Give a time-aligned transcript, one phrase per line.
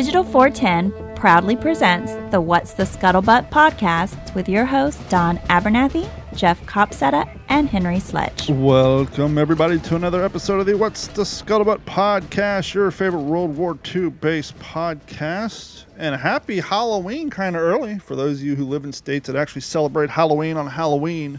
[0.00, 6.58] Digital 410 proudly presents the What's the Scuttlebutt podcast with your hosts Don Abernathy, Jeff
[6.64, 8.48] Copsetta, and Henry Sledge.
[8.48, 13.78] Welcome, everybody, to another episode of the What's the Scuttlebutt podcast, your favorite World War
[13.94, 15.84] II based podcast.
[15.98, 19.36] And happy Halloween kind of early for those of you who live in states that
[19.36, 21.38] actually celebrate Halloween on Halloween.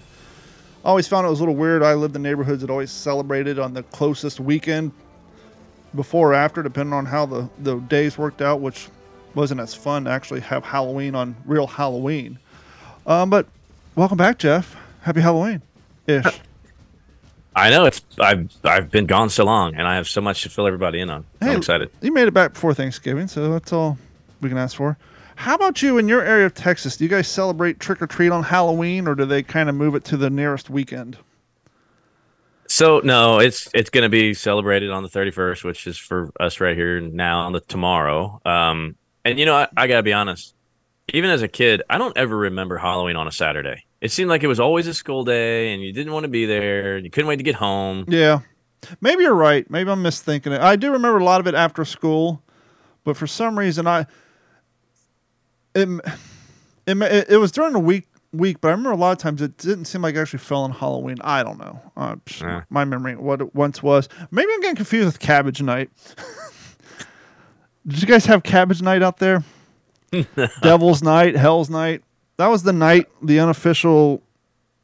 [0.86, 1.82] Always found it was a little weird.
[1.82, 4.92] I lived in neighborhoods that always celebrated on the closest weekend
[5.96, 8.88] before or after, depending on how the, the days worked out, which
[9.36, 12.38] wasn't as fun to actually have Halloween on real Halloween.
[13.06, 13.48] Um, but
[13.96, 14.76] welcome back, Jeff.
[15.02, 15.62] Happy Halloween
[16.08, 16.26] ish.
[17.56, 20.50] I know it's I've I've been gone so long, and I have so much to
[20.50, 21.26] fill everybody in on.
[21.42, 21.92] Hey, I'm excited.
[22.02, 23.98] You made it back before Thanksgiving, so that's all
[24.40, 24.98] we can ask for.
[25.36, 26.96] How about you in your area of Texas?
[26.96, 29.96] Do you guys celebrate trick or treat on Halloween, or do they kind of move
[29.96, 31.18] it to the nearest weekend?
[32.82, 36.60] So no, it's it's going to be celebrated on the 31st, which is for us
[36.60, 38.42] right here now on the tomorrow.
[38.44, 40.56] Um, and you know, I, I gotta be honest.
[41.14, 43.86] Even as a kid, I don't ever remember Halloween on a Saturday.
[44.02, 46.48] It seemed like it was always a school day, and you didn't want to be
[46.48, 46.96] there.
[46.96, 48.06] And you couldn't wait to get home.
[48.08, 48.40] Yeah,
[49.00, 49.70] maybe you're right.
[49.70, 50.62] Maybe I'm misthinking it.
[50.62, 52.42] I do remember a lot of it after school,
[53.04, 54.08] but for some reason, I
[55.76, 55.88] it
[56.88, 59.58] it, it was during the week week, but I remember a lot of times it
[59.58, 61.18] didn't seem like it actually fell on Halloween.
[61.22, 61.82] I don't know.
[61.98, 62.64] Uh, Yeah.
[62.70, 64.08] My memory, what it once was.
[64.32, 65.90] Maybe I'm getting confused with Cabbage Night.
[67.88, 69.44] Did you guys have Cabbage Night out there?
[70.62, 72.04] Devil's Night, Hell's Night.
[72.38, 74.24] That was the night, the unofficial,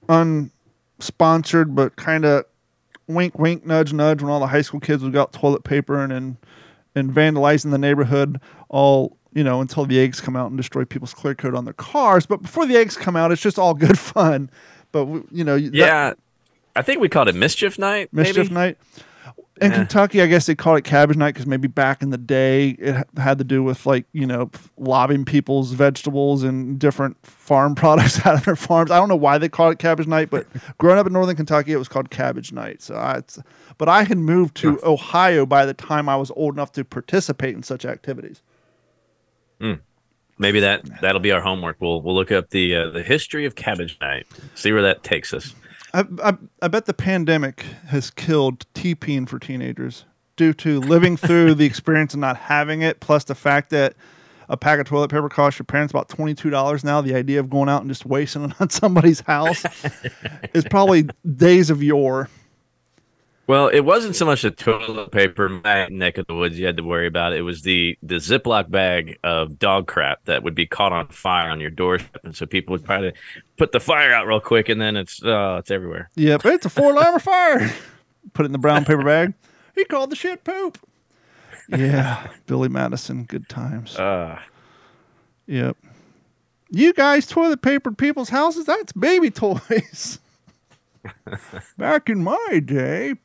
[0.08, 2.45] unsponsored, but kind of
[3.08, 6.00] wink, wink, nudge, nudge, when all the high school kids would go out toilet paper
[6.04, 6.38] and and,
[6.95, 8.39] and vandalizing the neighborhood,
[8.70, 11.73] all you know, until the eggs come out and destroy people's clear coat on their
[11.73, 12.26] cars.
[12.26, 14.50] But before the eggs come out, it's just all good fun.
[14.92, 16.14] But you know, that- Yeah,
[16.76, 18.11] I think we called it Mischief Night.
[18.11, 18.54] mischief maybe?
[18.54, 18.78] night.
[19.60, 19.78] In Yeah.
[19.78, 23.08] Kentucky, I guess they called it cabbage night because maybe back in the day it
[23.17, 28.36] had to do with like you know lobbing people's vegetables and different farm products out
[28.36, 28.92] of their farms.
[28.92, 30.45] I don't know why they called it cabbage night, but
[30.78, 32.82] growing up in northern Kentucky, it was called cabbage night.
[32.84, 33.40] So I, it's,
[33.80, 37.56] but I had moved to Ohio by the time I was old enough to participate
[37.56, 38.42] in such activities.
[40.40, 41.78] Maybe that that'll be our homework.
[41.80, 44.28] We'll we'll look up the uh, the history of Cabbage Night.
[44.56, 45.56] See where that takes us.
[45.94, 51.56] I, I, I bet the pandemic has killed TPing for teenagers due to living through
[51.56, 53.96] the experience and not having it, plus the fact that
[54.50, 57.02] a pack of toilet paper costs your parents about $22 now.
[57.02, 59.66] The idea of going out and just wasting it on somebody's house
[60.54, 62.30] is probably days of yore.
[63.48, 66.76] Well, it wasn't so much the toilet paper my neck of the woods you had
[66.78, 67.34] to worry about.
[67.34, 71.50] It was the the Ziploc bag of dog crap that would be caught on fire
[71.50, 73.14] on your doorstep, and so people would try to
[73.58, 76.10] put the fire out real quick, and then it's oh, it's everywhere.
[76.16, 77.74] Yep, it's a four alarm fire.
[78.34, 79.34] Put it in the brown paper bag.
[79.74, 80.78] He called the shit poop.
[81.70, 83.98] Yeah, Billy Madison, good times.
[83.98, 84.38] Uh,
[85.48, 85.78] Yep.
[86.70, 88.66] You guys toilet papered people's houses?
[88.66, 90.20] That's baby toys.
[91.78, 93.16] Back in my day.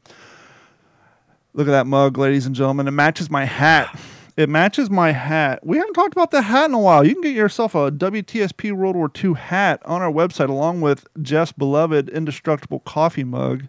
[1.54, 2.88] Look at that mug, ladies and gentlemen.
[2.88, 3.98] It matches my hat.
[4.36, 5.64] It matches my hat.
[5.66, 7.06] We haven't talked about the hat in a while.
[7.06, 11.06] You can get yourself a WTSP World War II hat on our website, along with
[11.20, 13.64] Jeff's beloved indestructible coffee mug.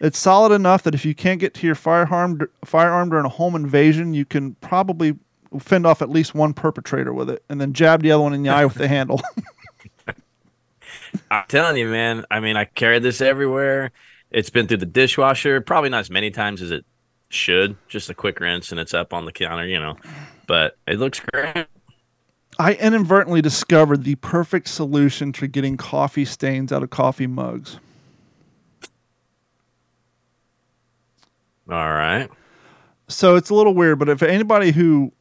[0.00, 3.54] It's solid enough that if you can't get to your firearm firearm during a home
[3.54, 5.16] invasion, you can probably
[5.60, 8.42] fend off at least one perpetrator with it, and then jab the other one in
[8.42, 9.20] the eye with the handle.
[11.30, 12.24] I'm telling you, man.
[12.30, 13.92] I mean, I carried this everywhere.
[14.30, 16.84] It's been through the dishwasher, probably not as many times as it
[17.28, 17.76] should.
[17.88, 19.96] Just a quick rinse, and it's up on the counter, you know.
[20.46, 21.66] But it looks great.
[22.58, 27.78] I inadvertently discovered the perfect solution to getting coffee stains out of coffee mugs.
[31.68, 32.28] All right.
[33.08, 35.12] So it's a little weird, but if anybody who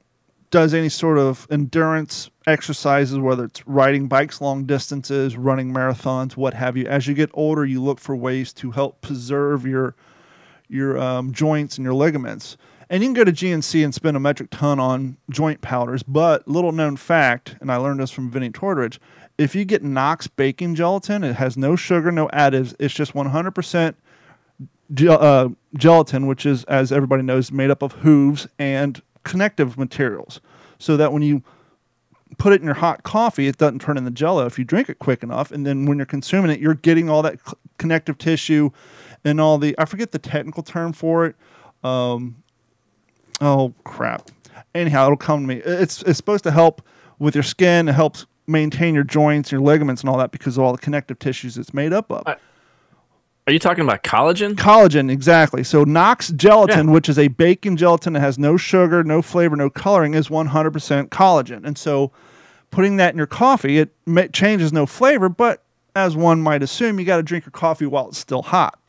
[0.53, 6.53] does any sort of endurance exercises, whether it's riding bikes long distances, running marathons, what
[6.53, 9.95] have you, as you get older, you look for ways to help preserve your
[10.69, 12.55] your um, joints and your ligaments.
[12.91, 16.03] And you can go to GNC and spend a metric ton on joint powders.
[16.03, 18.99] But little known fact, and I learned this from Vinnie Tortorich,
[19.39, 22.75] if you get Knox baking gelatin, it has no sugar, no additives.
[22.79, 23.95] It's just 100%
[24.93, 30.39] ge- uh, gelatin, which is, as everybody knows, made up of hooves and connective materials.
[30.79, 31.43] So that when you
[32.37, 34.99] put it in your hot coffee, it doesn't turn into jello if you drink it
[34.99, 35.51] quick enough.
[35.51, 37.39] And then when you're consuming it, you're getting all that
[37.77, 38.69] connective tissue
[39.23, 41.35] and all the, I forget the technical term for it.
[41.83, 42.43] Um,
[43.39, 44.29] oh, crap.
[44.75, 45.61] Anyhow, it'll come to me.
[45.63, 46.81] It's, it's supposed to help
[47.19, 47.87] with your skin.
[47.87, 51.19] It helps maintain your joints, your ligaments, and all that because of all the connective
[51.19, 52.23] tissues it's made up of.
[52.25, 52.37] I-
[53.45, 54.55] Are you talking about collagen?
[54.55, 55.65] Collagen, exactly.
[55.65, 56.93] So Knox gelatin, yeah.
[56.93, 61.09] which is a bacon gelatin that has no sugar, no flavor, no coloring, is 100%
[61.09, 61.65] collagen.
[61.65, 62.13] And so
[62.71, 65.61] putting that in your coffee, it may, changes no flavor, but
[65.93, 68.79] as one might assume, you got to drink your coffee while it's still hot.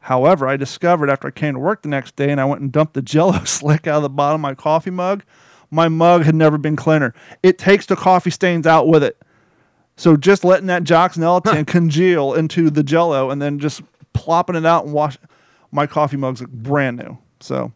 [0.00, 2.72] However, I discovered after I came to work the next day and I went and
[2.72, 5.22] dumped the jello slick out of the bottom of my coffee mug,
[5.70, 7.14] my mug had never been cleaner.
[7.44, 9.16] It takes the coffee stains out with it.
[10.00, 11.64] So just letting that Knox Gelatin huh.
[11.66, 13.82] congeal into the Jello and then just
[14.14, 15.18] plopping it out and wash
[15.72, 17.18] my coffee mugs look brand new.
[17.40, 17.70] So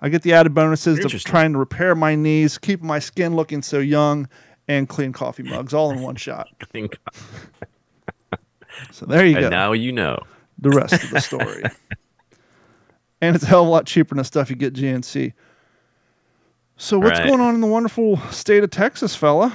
[0.00, 3.62] I get the added bonuses of trying to repair my knees, keep my skin looking
[3.62, 4.28] so young,
[4.66, 6.48] and clean coffee mugs all in one shot.
[8.90, 9.48] so there you and go.
[9.48, 10.18] Now you know
[10.58, 11.62] the rest of the story.
[13.20, 15.32] and it's a hell of a lot cheaper than the stuff you get GNC.
[16.76, 17.28] So what's right.
[17.28, 19.54] going on in the wonderful state of Texas, fella?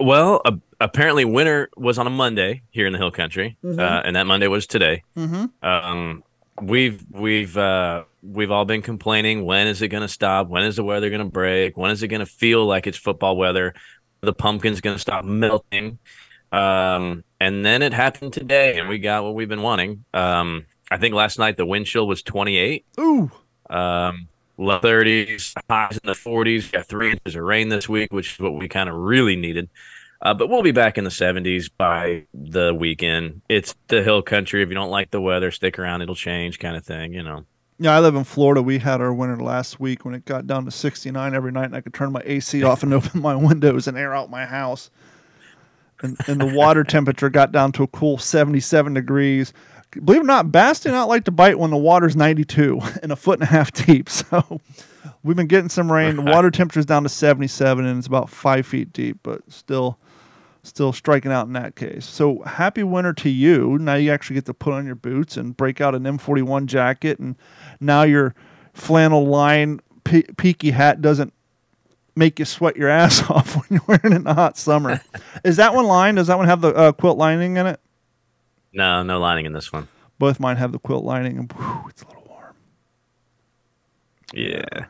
[0.00, 3.78] Well, uh, apparently winter was on a Monday here in the Hill Country, mm-hmm.
[3.78, 5.02] uh, and that Monday was today.
[5.16, 5.46] Mm-hmm.
[5.66, 6.24] Um,
[6.60, 9.44] we've we've uh, we've all been complaining.
[9.44, 10.48] When is it going to stop?
[10.48, 11.76] When is the weather going to break?
[11.76, 13.74] When is it going to feel like it's football weather?
[14.20, 15.98] The pumpkin's going to stop melting.
[16.50, 20.04] Um, and then it happened today, and we got what we've been wanting.
[20.14, 22.86] Um, I think last night the wind chill was 28.
[23.00, 23.30] Ooh.
[23.68, 26.72] Um, low 30s, highs in the 40s.
[26.72, 29.68] Got three inches of rain this week, which is what we kind of really needed.
[30.22, 33.42] Uh, but we'll be back in the 70s by the weekend.
[33.48, 34.62] It's the hill country.
[34.62, 36.02] If you don't like the weather, stick around.
[36.02, 37.44] It'll change, kind of thing, you know.
[37.78, 38.62] Yeah, I live in Florida.
[38.62, 41.76] We had our winter last week when it got down to 69 every night, and
[41.76, 44.90] I could turn my AC off and open my windows and air out my house.
[46.00, 49.52] And, and the water temperature got down to a cool 77 degrees
[50.02, 53.12] believe it or not, bass do not like to bite when the water's 92 and
[53.12, 54.08] a foot and a half deep.
[54.14, 54.60] So
[55.22, 56.16] we've been getting some rain.
[56.16, 59.98] The water temperature's down to 77 and it's about five feet deep, but still,
[60.62, 62.04] still striking out in that case.
[62.06, 63.78] So happy winter to you.
[63.78, 67.18] Now you actually get to put on your boots and break out an M41 jacket,
[67.18, 67.36] and
[67.80, 68.34] now your
[68.72, 71.32] flannel line pe- peaky hat doesn't
[72.16, 75.00] make you sweat your ass off when you're wearing it in the hot summer.
[75.44, 76.16] Is that one lined?
[76.16, 77.80] Does that one have the uh, quilt lining in it?
[78.74, 79.88] No, no lining in this one.
[80.18, 82.54] Both mine have the quilt lining, and whew, it's a little warm.
[84.32, 84.86] Yeah.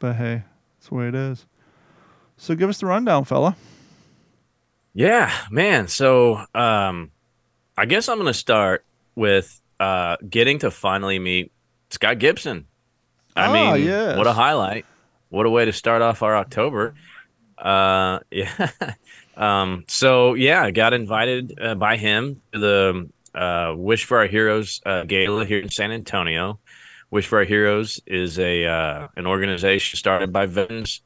[0.00, 0.42] But hey,
[0.76, 1.46] that's the way it is.
[2.36, 3.56] So give us the rundown, fella.
[4.94, 5.86] Yeah, man.
[5.88, 7.12] So um,
[7.76, 11.52] I guess I'm going to start with uh, getting to finally meet
[11.90, 12.66] Scott Gibson.
[13.36, 14.18] I ah, mean, yes.
[14.18, 14.86] what a highlight.
[15.28, 16.94] What a way to start off our October.
[17.56, 18.70] Uh, yeah.
[19.40, 24.26] Um, so yeah, I got invited uh, by him to the uh, Wish for Our
[24.26, 26.60] Heroes uh, gala here in San Antonio.
[27.10, 31.00] Wish for Our Heroes is a uh, an organization started by veterans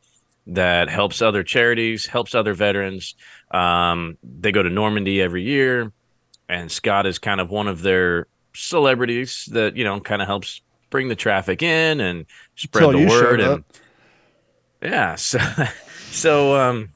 [0.49, 3.15] that helps other charities, helps other veterans.
[3.53, 5.93] Um, they go to Normandy every year,
[6.49, 10.61] and Scott is kind of one of their celebrities that you know kind of helps
[10.91, 12.27] bring the traffic in and
[12.57, 13.41] spread the word.
[13.41, 13.65] And
[14.83, 15.39] yeah, so
[16.11, 16.94] so um,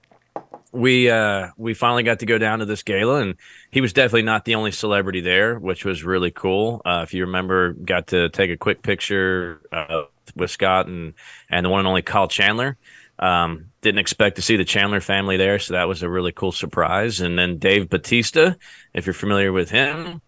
[0.73, 3.37] we uh we finally got to go down to this gala and
[3.71, 6.83] he was definitely not the only celebrity there which was really cool.
[6.85, 10.03] Uh, if you remember got to take a quick picture uh,
[10.37, 11.15] with scott and
[11.51, 12.77] and the one and only kyle chandler.
[13.21, 16.53] Um, didn't expect to see the chandler family there so that was a really cool
[16.53, 17.21] surprise.
[17.21, 18.57] And then dave bautista
[18.93, 20.21] if you're familiar with him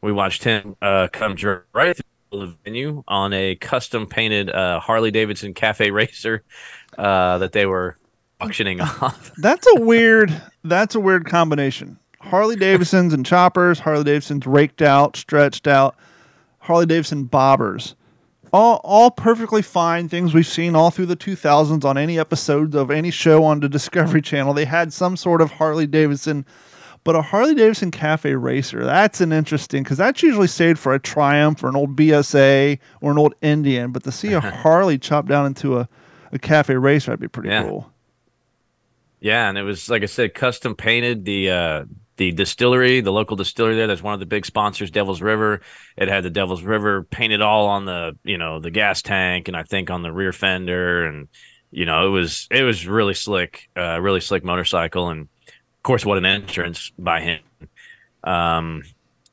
[0.00, 1.36] we watched him uh, come
[1.72, 6.42] right through the venue on a custom painted uh, harley davidson cafe racer
[6.98, 7.96] uh, that they were
[8.44, 9.32] auctioning off.
[9.38, 10.42] that's a weird.
[10.62, 11.98] That's a weird combination.
[12.20, 13.80] Harley Davidsons and choppers.
[13.80, 15.94] Harley Davidsons raked out, stretched out.
[16.60, 17.94] Harley Davidson bobbers.
[18.52, 22.90] All, all perfectly fine things we've seen all through the 2000s on any episodes of
[22.90, 24.54] any show on the Discovery Channel.
[24.54, 26.46] They had some sort of Harley Davidson,
[27.02, 31.00] but a Harley Davidson Cafe Racer, that's an interesting because that's usually saved for a
[31.00, 33.90] Triumph or an old BSA or an old Indian.
[33.90, 35.88] But to see a Harley chopped down into a,
[36.32, 37.64] a Cafe Racer, that'd be pretty yeah.
[37.64, 37.92] cool.
[39.24, 41.24] Yeah, and it was like I said, custom painted.
[41.24, 41.84] The uh,
[42.18, 45.62] the distillery, the local distillery there, that's one of the big sponsors, Devil's River.
[45.96, 49.56] It had the Devil's River painted all on the you know the gas tank, and
[49.56, 51.28] I think on the rear fender, and
[51.70, 56.04] you know it was it was really slick, uh, really slick motorcycle, and of course,
[56.04, 57.40] what an entrance by him.
[58.24, 58.82] Um,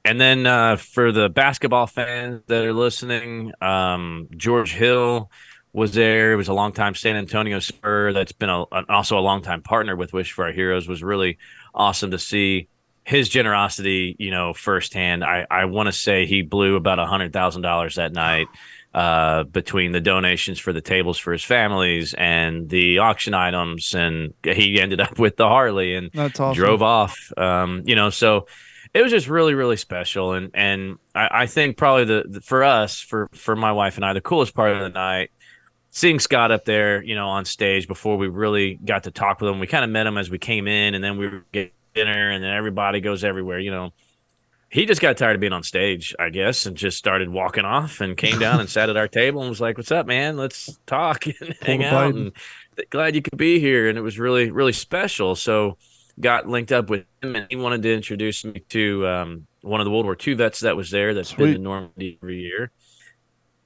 [0.05, 5.29] and then uh, for the basketball fans that are listening, um, George Hill
[5.73, 6.33] was there.
[6.33, 9.61] It was a long time San Antonio Spur that's been a, also a long time
[9.61, 10.87] partner with Wish for Our Heroes.
[10.87, 11.37] Was really
[11.73, 12.67] awesome to see
[13.03, 15.23] his generosity, you know, firsthand.
[15.23, 18.47] I, I want to say he blew about a hundred thousand dollars that night
[18.93, 24.33] uh, between the donations for the tables for his families and the auction items, and
[24.43, 26.53] he ended up with the Harley and awesome.
[26.53, 27.31] drove off.
[27.37, 28.47] Um, you know, so
[28.93, 32.61] it was just really really special and and i, I think probably the, the, for
[32.61, 35.31] us for for my wife and i the coolest part of the night
[35.91, 39.49] seeing scott up there you know on stage before we really got to talk with
[39.49, 39.59] him.
[39.59, 42.31] We kind of met him as we came in and then we were getting dinner
[42.31, 43.91] and then everybody goes everywhere you know.
[44.69, 47.99] He just got tired of being on stage i guess and just started walking off
[47.99, 50.37] and came down and sat at our table and was like what's up man?
[50.37, 52.15] Let's talk and hang out.
[52.15, 52.31] And
[52.89, 55.35] glad you could be here and it was really really special.
[55.35, 55.77] So
[56.19, 59.85] got linked up with him, and he wanted to introduce me to um, one of
[59.85, 61.45] the World War II vets that was there that's Sweet.
[61.45, 62.71] been to Normandy every year.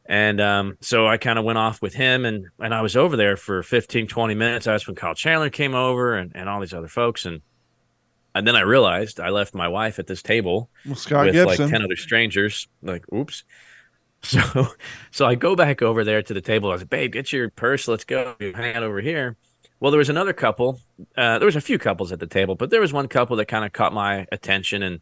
[0.07, 3.17] And um, so I kind of went off with him, and and I was over
[3.17, 4.65] there for 15, 20 minutes.
[4.65, 7.41] That's when Kyle Chandler came over, and, and all these other folks, and
[8.35, 11.45] and then I realized I left my wife at this table well, with Gibson.
[11.45, 12.67] like ten other strangers.
[12.81, 13.43] Like, oops.
[14.25, 14.69] So,
[15.11, 16.69] so I go back over there to the table.
[16.69, 17.87] I was like, "Babe, get your purse.
[17.87, 18.35] Let's go.
[18.39, 19.37] Hang out over here."
[19.79, 20.79] Well, there was another couple.
[21.15, 23.45] Uh, there was a few couples at the table, but there was one couple that
[23.45, 24.99] kind of caught my attention, and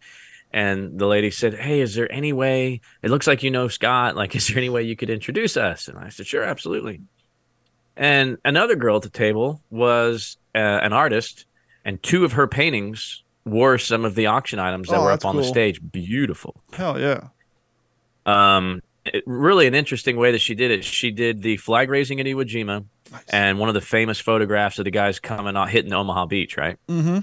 [0.54, 2.82] and the lady said, "Hey, is there any way?
[3.02, 4.16] It looks like you know Scott.
[4.16, 7.02] Like, is there any way you could introduce us?" And I said, "Sure, absolutely."
[7.98, 11.46] And another girl at the table was uh, an artist,
[11.84, 15.26] and two of her paintings were some of the auction items that oh, were up
[15.26, 15.42] on cool.
[15.42, 15.82] the stage.
[15.92, 16.62] Beautiful.
[16.72, 17.28] Hell yeah.
[18.26, 20.84] Um, it, really an interesting way that she did it.
[20.84, 23.24] She did the flag raising at Iwo Jima nice.
[23.30, 26.78] and one of the famous photographs of the guys coming out hitting Omaha Beach, right?
[26.88, 27.20] Mm-hmm.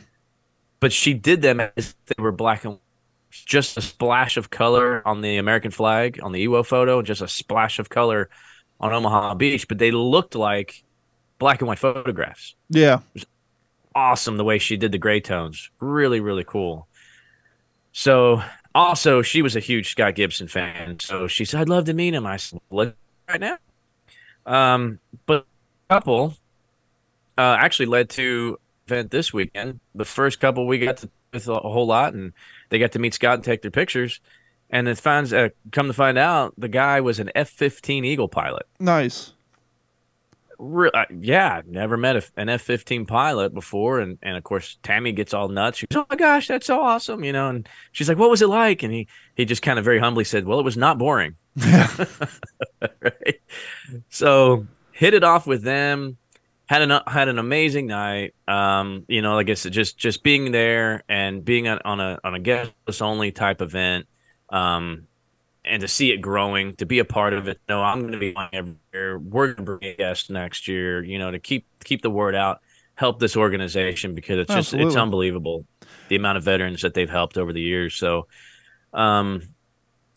[0.78, 2.78] But she did them as they were black and
[3.30, 7.28] just a splash of color on the American flag on the Iwo photo, just a
[7.28, 8.28] splash of color
[8.80, 10.82] on Omaha Beach, but they looked like
[11.38, 12.54] black and white photographs.
[12.68, 12.96] Yeah.
[12.96, 13.26] It was
[13.94, 15.70] awesome the way she did the gray tones.
[15.80, 16.88] Really, really cool.
[17.92, 18.42] So
[18.74, 20.98] also she was a huge Scott Gibson fan.
[21.00, 22.26] So she said, I'd love to meet him.
[22.26, 22.94] I said, Look
[23.28, 23.58] right now.
[24.46, 25.46] Um, but
[25.88, 26.34] couple
[27.36, 29.80] uh, actually led to event this weekend.
[29.94, 32.32] The first couple we got to with a whole lot, and
[32.70, 34.20] they got to meet Scott and take their pictures.
[34.70, 38.28] And it finds uh, come to find out, the guy was an F fifteen Eagle
[38.28, 38.66] pilot.
[38.78, 39.32] Nice.
[40.58, 44.78] Re- uh, yeah, never met a, an F fifteen pilot before, and and of course
[44.82, 45.78] Tammy gets all nuts.
[45.78, 48.42] She goes, "Oh my gosh, that's so awesome!" You know, and she's like, "What was
[48.42, 50.98] it like?" And he he just kind of very humbly said, "Well, it was not
[50.98, 53.40] boring." right.
[54.08, 56.18] So hit it off with them
[56.70, 58.34] had an had an amazing night.
[58.46, 62.18] Um you know like i said just just being there and being on, on a
[62.24, 64.06] on a guest only type event
[64.50, 65.06] um
[65.64, 68.18] and to see it growing to be a part of it no i'm going to
[68.18, 71.38] be on every year we're going to bring a guest next year you know to
[71.38, 72.60] keep keep the word out
[73.00, 74.88] help this organization because it's just Absolutely.
[74.88, 75.64] it's unbelievable
[76.08, 77.94] the amount of veterans that they've helped over the years.
[77.94, 78.28] So
[78.92, 79.40] um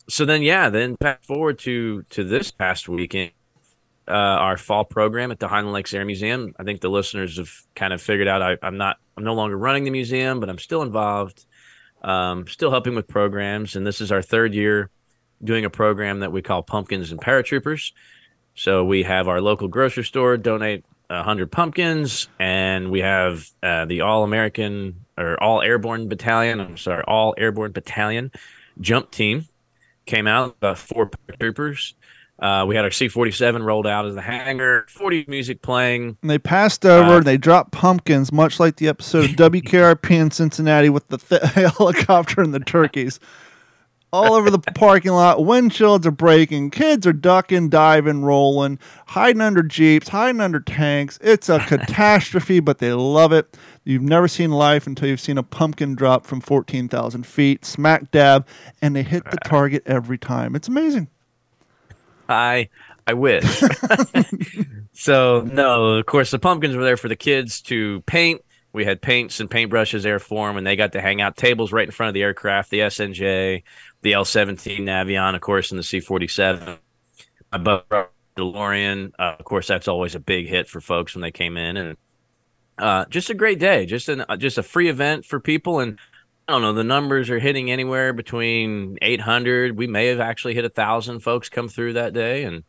[0.06, 3.30] so then yeah then fast forward to to this past weekend
[4.06, 6.54] uh, our fall program at the Highland Lakes Air Museum.
[6.58, 9.56] I think the listeners have kind of figured out I, am not, I'm no longer
[9.56, 11.46] running the museum, but I'm still involved,
[12.02, 13.76] um, still helping with programs.
[13.76, 14.90] And this is our third year
[15.42, 17.92] doing a program that we call Pumpkins and Paratroopers.
[18.54, 24.02] So we have our local grocery store donate 100 pumpkins, and we have uh, the
[24.02, 28.30] All American or All Airborne Battalion, I'm sorry, All Airborne Battalion
[28.80, 29.46] jump team
[30.06, 31.94] came out, about four paratroopers.
[32.38, 36.16] Uh, we had our C-47 rolled out as the hangar, 40 music playing.
[36.20, 40.10] And they passed over Uh, and they dropped pumpkins, much like the episode of WKRP
[40.10, 41.42] in Cincinnati with the th-
[41.76, 43.20] helicopter and the turkeys.
[44.12, 49.60] All over the parking lot, windshields are breaking, kids are ducking, diving, rolling, hiding under
[49.62, 51.18] jeeps, hiding under tanks.
[51.20, 53.56] It's a catastrophe, but they love it.
[53.82, 58.46] You've never seen life until you've seen a pumpkin drop from 14,000 feet, smack dab,
[58.80, 60.54] and they hit the target every time.
[60.54, 61.08] It's amazing.
[62.28, 62.68] I
[63.06, 63.44] I wish.
[64.92, 68.42] so no, of course the pumpkins were there for the kids to paint.
[68.72, 71.72] We had paints and paintbrushes there for them, and they got to hang out tables
[71.72, 73.62] right in front of the aircraft, the SNJ,
[74.02, 76.78] the L-17 Navion, of course, and the C-47.
[77.52, 81.30] My buddy DeLorean, uh, of course, that's always a big hit for folks when they
[81.30, 81.96] came in, and
[82.78, 85.98] uh, just a great day, just an uh, just a free event for people, and
[86.46, 86.72] I don't know.
[86.74, 89.76] The numbers are hitting anywhere between 800.
[89.78, 92.64] We may have actually hit a thousand folks come through that day, and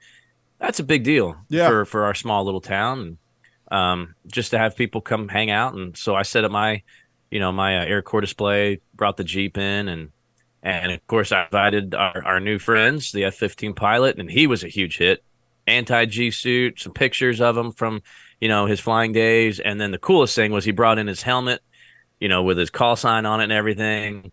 [0.59, 1.67] that's a big deal Yeah.
[1.67, 3.17] for for our small little town.
[3.71, 6.83] Um, just to have people come hang out, and so I set up my,
[7.31, 10.11] you know, my uh, Air Corps display, brought the Jeep in, and
[10.63, 14.63] and of course I invited our, our new friends, the F-15 pilot, and he was
[14.63, 15.23] a huge hit.
[15.67, 18.03] Anti G suit, some pictures of him from
[18.39, 21.23] you know his flying days, and then the coolest thing was he brought in his
[21.23, 21.61] helmet
[22.19, 24.31] you know, with his call sign on it and everything,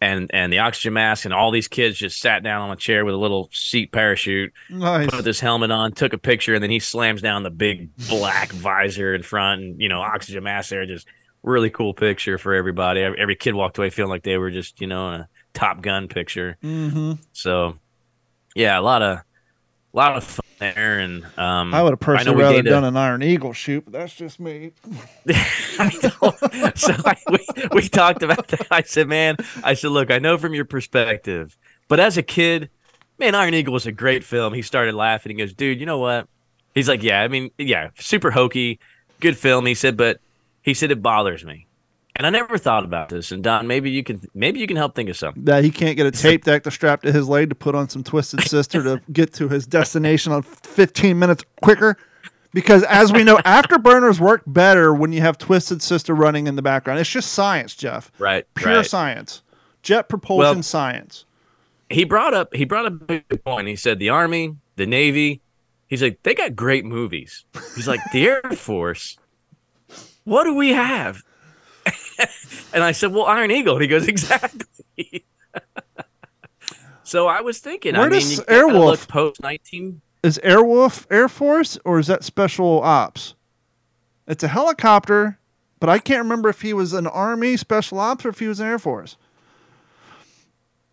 [0.00, 3.04] and and the oxygen mask, and all these kids just sat down on a chair
[3.04, 5.10] with a little seat parachute, Nice.
[5.10, 8.50] put this helmet on, took a picture, and then he slams down the big black
[8.50, 11.06] visor in front, and you know, oxygen mask there, just
[11.42, 13.00] really cool picture for everybody.
[13.02, 16.06] Every kid walked away feeling like they were just, you know, in a Top Gun
[16.08, 16.58] picture.
[16.62, 17.12] Mm-hmm.
[17.32, 17.78] So,
[18.54, 19.20] yeah, a lot of,
[19.92, 20.98] a lot of fun there.
[21.00, 23.92] And um, I would have personally rather did a- done an Iron Eagle shoot, but
[23.92, 24.72] that's just me.
[25.28, 25.90] I
[26.74, 28.66] so I, we, we talked about that.
[28.70, 31.56] I said, man, I said, look, I know from your perspective,
[31.88, 32.70] but as a kid,
[33.18, 34.54] man, Iron Eagle was a great film.
[34.54, 35.30] He started laughing.
[35.30, 36.28] He goes, dude, you know what?
[36.74, 38.78] He's like, yeah, I mean, yeah, super hokey,
[39.18, 39.66] good film.
[39.66, 40.20] He said, but
[40.62, 41.66] he said it bothers me,
[42.20, 43.32] and I never thought about this.
[43.32, 45.42] And Don, maybe you can, maybe you can help think of something.
[45.44, 47.88] That he can't get a tape deck to strap to his leg to put on
[47.88, 51.96] some Twisted Sister to get to his destination on 15 minutes quicker.
[52.52, 56.62] Because as we know, afterburners work better when you have Twisted Sister running in the
[56.62, 57.00] background.
[57.00, 58.12] It's just science, Jeff.
[58.18, 58.86] Right, Pure right.
[58.86, 59.40] science.
[59.82, 61.24] Jet propulsion Well- science.
[61.88, 63.66] he brought up he brought up a good point.
[63.66, 65.40] He said the Army, the Navy,
[65.86, 67.46] he's like, they got great movies.
[67.74, 69.16] He's like, the Air Force,
[70.24, 71.22] what do we have?
[72.74, 73.74] and I said, Well, Iron Eagle.
[73.74, 75.24] And he goes, Exactly.
[77.02, 81.78] so I was thinking, Where I mean, does Airwolf- post nineteen Is Airwolf Air Force
[81.84, 83.34] or is that special ops?
[84.26, 85.38] It's a helicopter,
[85.80, 88.60] but I can't remember if he was an Army special ops or if he was
[88.60, 89.16] an Air Force.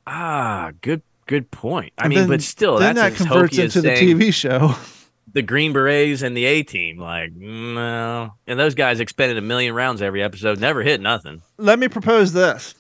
[0.06, 1.92] Ah, good good point.
[1.98, 4.76] I And mean, then- but still then that's that converts into the saying TV show.
[5.34, 6.98] The Green Berets and the A team.
[6.98, 8.34] Like, no.
[8.48, 11.42] And those guys expended a million rounds every episode, never hit nothing.
[11.58, 12.76] Let me propose this.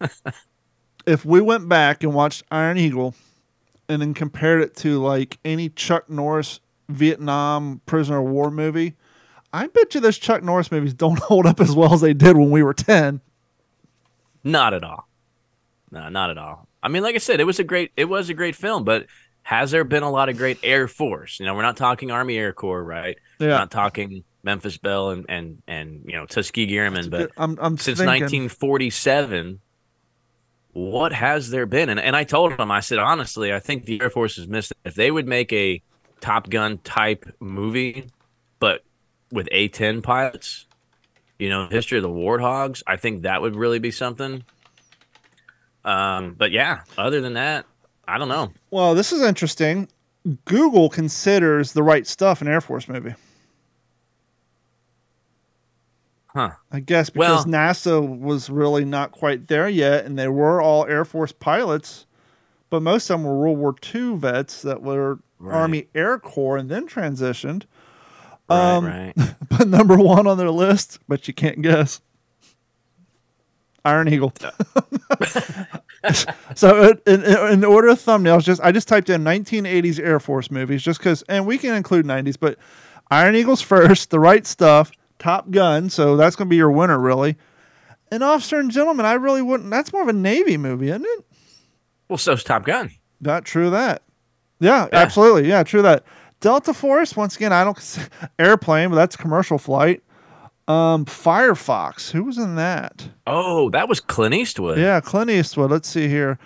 [1.06, 3.14] if we went back and watched Iron Eagle
[3.88, 8.94] and then compared it to like any Chuck Norris Vietnam prisoner of war movie,
[9.52, 12.36] I bet you those Chuck Norris movies don't hold up as well as they did
[12.36, 13.20] when we were 10.
[14.44, 15.08] Not at all.
[15.90, 16.66] No, not at all.
[16.82, 19.06] I mean, like I said, it was a great it was a great film, but
[19.42, 21.40] has there been a lot of great Air Force?
[21.40, 23.18] You know, we're not talking Army Air Corps, right?
[23.38, 23.58] We're Yeah.
[23.58, 27.98] not talking Memphis Belle and and and you know Tuskegee Airmen, but I'm, I'm since
[27.98, 29.60] thinking, 1947,
[30.72, 31.88] what has there been?
[31.88, 34.70] And and I told him, I said honestly, I think the Air Force has missed
[34.72, 34.78] it.
[34.84, 35.82] If they would make a
[36.20, 38.06] Top Gun type movie,
[38.58, 38.82] but
[39.30, 40.66] with A10 pilots,
[41.38, 44.44] you know, history of the Warthogs, I think that would really be something.
[45.84, 47.66] Um, but yeah, other than that,
[48.06, 48.52] I don't know.
[48.70, 49.88] Well, this is interesting.
[50.44, 53.14] Google considers the right stuff an Air Force movie.
[56.28, 56.50] Huh.
[56.70, 60.86] I guess because Well- NASA was really not quite there yet, and they were all
[60.86, 62.06] Air Force pilots,
[62.70, 65.54] but most of them were World War II vets that were Right.
[65.56, 67.64] Army Air Corps and then transitioned.
[68.48, 69.14] Right, Um, right.
[69.50, 72.00] But number one on their list, but you can't guess.
[73.84, 74.32] Iron Eagle.
[76.54, 80.50] so in, in, in order of thumbnails, just I just typed in 1980s Air Force
[80.50, 82.58] movies, just because, and we can include 90s, but
[83.10, 86.98] Iron Eagle's first, The Right Stuff, Top Gun, so that's going to be your winner,
[86.98, 87.36] really.
[88.10, 89.70] And Officer and Gentleman, I really wouldn't.
[89.70, 91.24] That's more of a Navy movie, isn't it?
[92.08, 92.90] Well, so's Top Gun.
[93.20, 94.02] Not true that.
[94.60, 94.98] Yeah, Yeah.
[94.98, 95.48] absolutely.
[95.48, 96.04] Yeah, true that.
[96.40, 100.02] Delta Force, once again, I don't airplane, but that's commercial flight.
[100.72, 103.08] Um, Firefox, who was in that?
[103.26, 104.78] Oh, that was Clint Eastwood.
[104.78, 105.70] Yeah, Clint Eastwood.
[105.70, 106.38] Let's see here.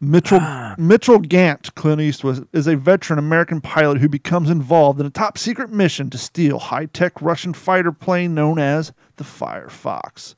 [0.00, 0.76] Mitchell Ah.
[0.78, 5.36] Mitchell Gant, Clint Eastwood, is a veteran American pilot who becomes involved in a top
[5.36, 10.36] secret mission to steal high tech Russian fighter plane known as the Firefox.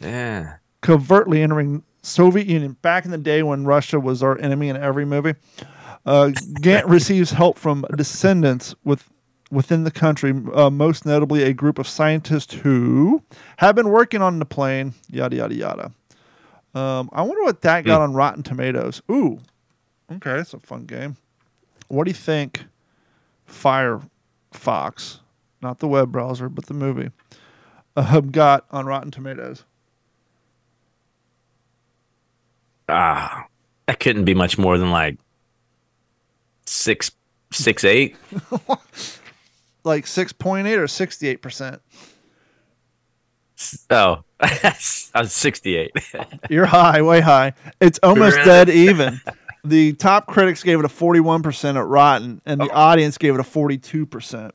[0.00, 0.54] Yeah.
[0.80, 5.04] covertly entering Soviet Union back in the day when Russia was our enemy in every
[5.04, 5.34] movie.
[6.04, 9.08] Uh, Gant receives help from descendants with
[9.52, 13.22] within the country, uh, most notably a group of scientists who
[13.58, 14.94] have been working on the plane.
[15.10, 15.92] Yada yada yada.
[16.74, 19.02] Um, I wonder what that got on Rotten Tomatoes.
[19.10, 19.38] Ooh,
[20.10, 21.16] okay, that's a fun game.
[21.88, 22.64] What do you think?
[23.46, 25.18] Firefox,
[25.60, 27.10] not the web browser, but the movie,
[27.94, 29.64] uh, got on Rotten Tomatoes.
[32.88, 33.46] Ah,
[33.86, 35.18] that couldn't be much more than like
[36.64, 37.10] six,
[37.52, 38.16] six, eight.
[39.84, 41.80] like 6.8 or 68%.
[43.90, 45.92] Oh, I was 68.
[46.50, 47.52] You're high, way high.
[47.80, 49.20] It's almost dead even.
[49.64, 53.44] The top critics gave it a 41% at Rotten, and the audience gave it a
[53.44, 54.50] 42%.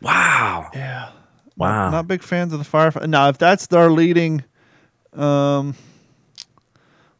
[0.00, 0.68] wow.
[0.72, 1.10] Yeah.
[1.56, 1.90] Wow.
[1.90, 3.06] Not big fans of the Firefox.
[3.08, 4.42] Now, if that's their leading,
[5.12, 5.74] um,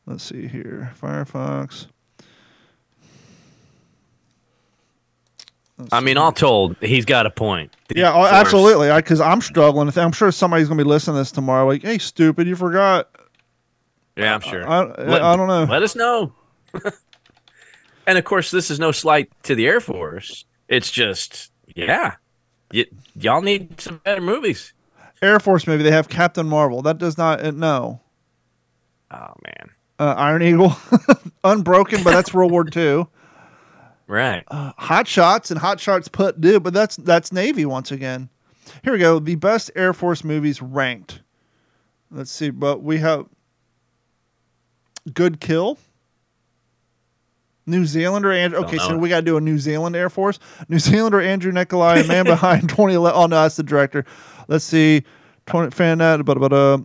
[0.06, 1.86] let's see here, Firefox.
[5.90, 6.04] I see.
[6.04, 7.74] mean, all told, he's got a point.
[7.94, 8.94] Yeah, oh, absolutely.
[8.94, 9.90] Because I'm struggling.
[9.96, 11.66] I'm sure somebody's going to be listening to this tomorrow.
[11.66, 13.10] Like, hey, stupid, you forgot.
[14.16, 14.68] Yeah, I'm sure.
[14.68, 15.64] I, I, I don't know.
[15.64, 16.32] Let us know.
[18.06, 20.44] and of course, this is no slight to the Air Force.
[20.68, 22.14] It's just, yeah,
[22.72, 24.72] y- y'all need some better movies.
[25.20, 25.82] Air Force movie.
[25.82, 26.82] They have Captain Marvel.
[26.82, 28.00] That does not uh, no.
[29.10, 29.70] Oh man.
[29.98, 30.76] Uh, Iron Eagle,
[31.44, 33.06] Unbroken, but that's World War II.
[34.06, 34.44] Right.
[34.48, 38.28] Uh, Hot Shots and Hot Shots Part Deux, but that's that's Navy once again.
[38.82, 39.18] Here we go.
[39.18, 41.20] The best Air Force movies ranked.
[42.10, 43.26] Let's see, but we have
[45.12, 45.78] Good Kill.
[47.66, 48.60] New Zealander Andrew.
[48.60, 50.38] Okay, so we got to do a New Zealand Air Force.
[50.68, 53.18] New Zealander Andrew Nikolai, man behind 2011.
[53.18, 54.04] Oh no, that's the director.
[54.48, 55.02] Let's see,
[55.46, 56.78] 20 fan that, but but uh,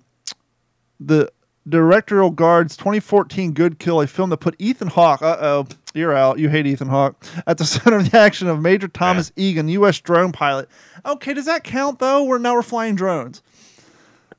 [1.02, 1.30] the
[1.70, 5.22] directorial guards 2014 Good Kill, a film that put Ethan Hawke.
[5.22, 6.40] Uh oh, you're out.
[6.40, 10.00] You hate Ethan Hawke at the center of the action of Major Thomas Egan, U.S.
[10.02, 10.68] drone pilot.
[11.06, 12.24] Okay, does that count though?
[12.24, 13.42] We're now we're flying drones.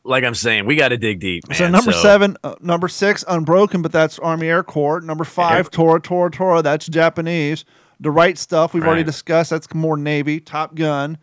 [0.03, 1.59] Like I'm saying, we got to dig deep, man.
[1.59, 5.03] So number seven, uh, number six, Unbroken, but that's Army Air Corps.
[5.03, 5.73] Number five, Yep.
[5.73, 7.67] Tora Tora Tora, that's Japanese.
[8.01, 9.51] The Right Stuff, we've already discussed.
[9.51, 10.41] That's more Navy.
[10.41, 11.19] Top Gun,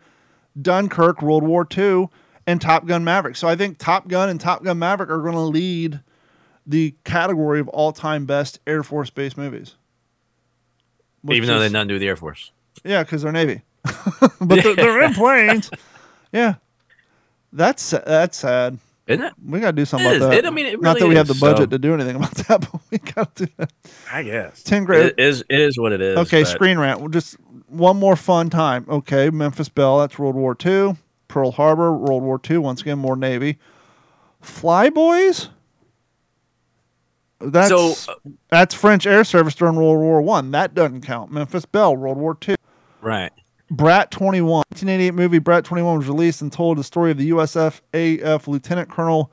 [0.62, 2.06] Dunkirk, World War II,
[2.48, 3.36] and Top Gun Maverick.
[3.36, 6.00] So I think Top Gun and Top Gun Maverick are going to lead
[6.66, 9.76] the category of all-time best Air Force based movies.
[11.30, 12.52] Even though they is- had nothing to do with the Air Force.
[12.84, 13.62] yeah, because they're Navy,
[14.40, 15.70] but they're, they're in planes.
[16.32, 16.54] Yeah,
[17.52, 18.78] that's that's sad.
[19.06, 19.32] Isn't it?
[19.44, 20.36] We gotta do something It about is.
[20.36, 20.44] that.
[20.44, 22.34] It- I mean, it not that we have the budget so- to do anything about
[22.34, 23.72] that, but we gotta do that.
[24.12, 24.62] I guess.
[24.62, 25.06] Ten grand.
[25.06, 26.16] It is, it is what it is.
[26.18, 27.00] okay, but- Screen Rant.
[27.00, 27.34] Well, just
[27.68, 28.86] one more fun time.
[28.88, 29.98] Okay, Memphis Belle.
[29.98, 30.94] That's World War II.
[31.28, 32.58] Pearl Harbor, World War II.
[32.58, 33.58] Once again, more Navy.
[34.42, 35.48] Flyboys.
[37.40, 38.16] That's So, uh,
[38.48, 40.50] that's French air service during World War One.
[40.50, 41.30] That doesn't count.
[41.30, 42.56] Memphis Belle, World War II.
[43.00, 43.32] Right.
[43.70, 44.64] Bat 21.
[44.70, 48.90] 1988 movie Bat 21 was released and told the story of the USF AF Lieutenant
[48.90, 49.30] Colonel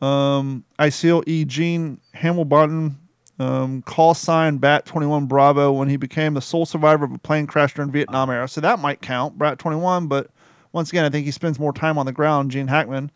[0.00, 1.44] um, Iceal E.
[1.44, 2.98] Gene Hamilton,
[3.38, 7.46] um, call sign Bat 21 Bravo, when he became the sole survivor of a plane
[7.46, 8.48] crash during Vietnam era.
[8.48, 10.30] So that might count, Bat 21, but
[10.74, 13.10] once again, I think he spends more time on the ground, Gene Hackman.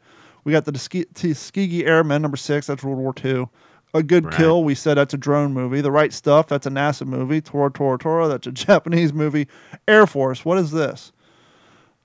[0.45, 3.49] We got the Tuske- Tuskegee Airmen, number six, that's World War II.
[3.95, 4.35] A Good Right.
[4.35, 5.81] Kill, we said that's a drone movie.
[5.81, 7.41] The Right Stuff, that's a NASA movie.
[7.41, 9.49] Tora Tora Tora, that's a Japanese movie.
[9.87, 11.13] Air Force, what is this?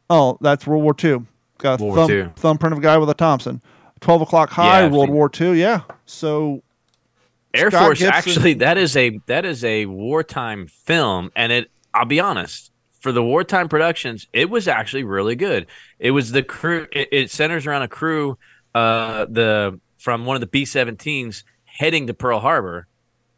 [0.09, 1.25] Oh, that's World War II.
[1.59, 2.29] Got a thumb, II.
[2.35, 3.61] thumbprint of a guy with a Thompson.
[4.01, 5.59] 12 o'clock high, Yeah, World War II.
[5.59, 5.81] Yeah.
[6.05, 6.61] So
[7.53, 11.69] Air Scott Force Gibson- actually that is a that is a wartime film and it
[11.93, 12.71] I'll be honest
[13.03, 15.67] for the wartime productions it was actually really good.
[15.99, 18.37] It was the crew it, it centers around a crew
[18.73, 22.87] uh the from one of the B-17s heading to Pearl Harbor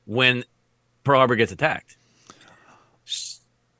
[0.05, 0.43] when
[1.03, 1.97] Pearl Harbor gets attacked.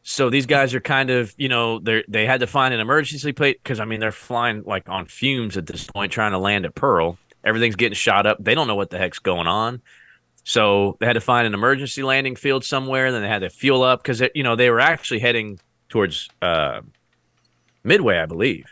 [0.04, 3.32] So these guys are kind of, you know, they they had to find an emergency
[3.32, 6.66] plate because I mean they're flying like on fumes at this point, trying to land
[6.66, 7.20] at Pearl.
[7.44, 8.38] Everything's getting shot up.
[8.40, 9.84] They don't know what the heck's going on.
[10.44, 13.12] So they had to find an emergency landing field somewhere.
[13.12, 15.60] Then they had to fuel up because you know they were actually heading
[15.96, 16.82] towards uh,
[17.86, 18.66] Midway, I believe,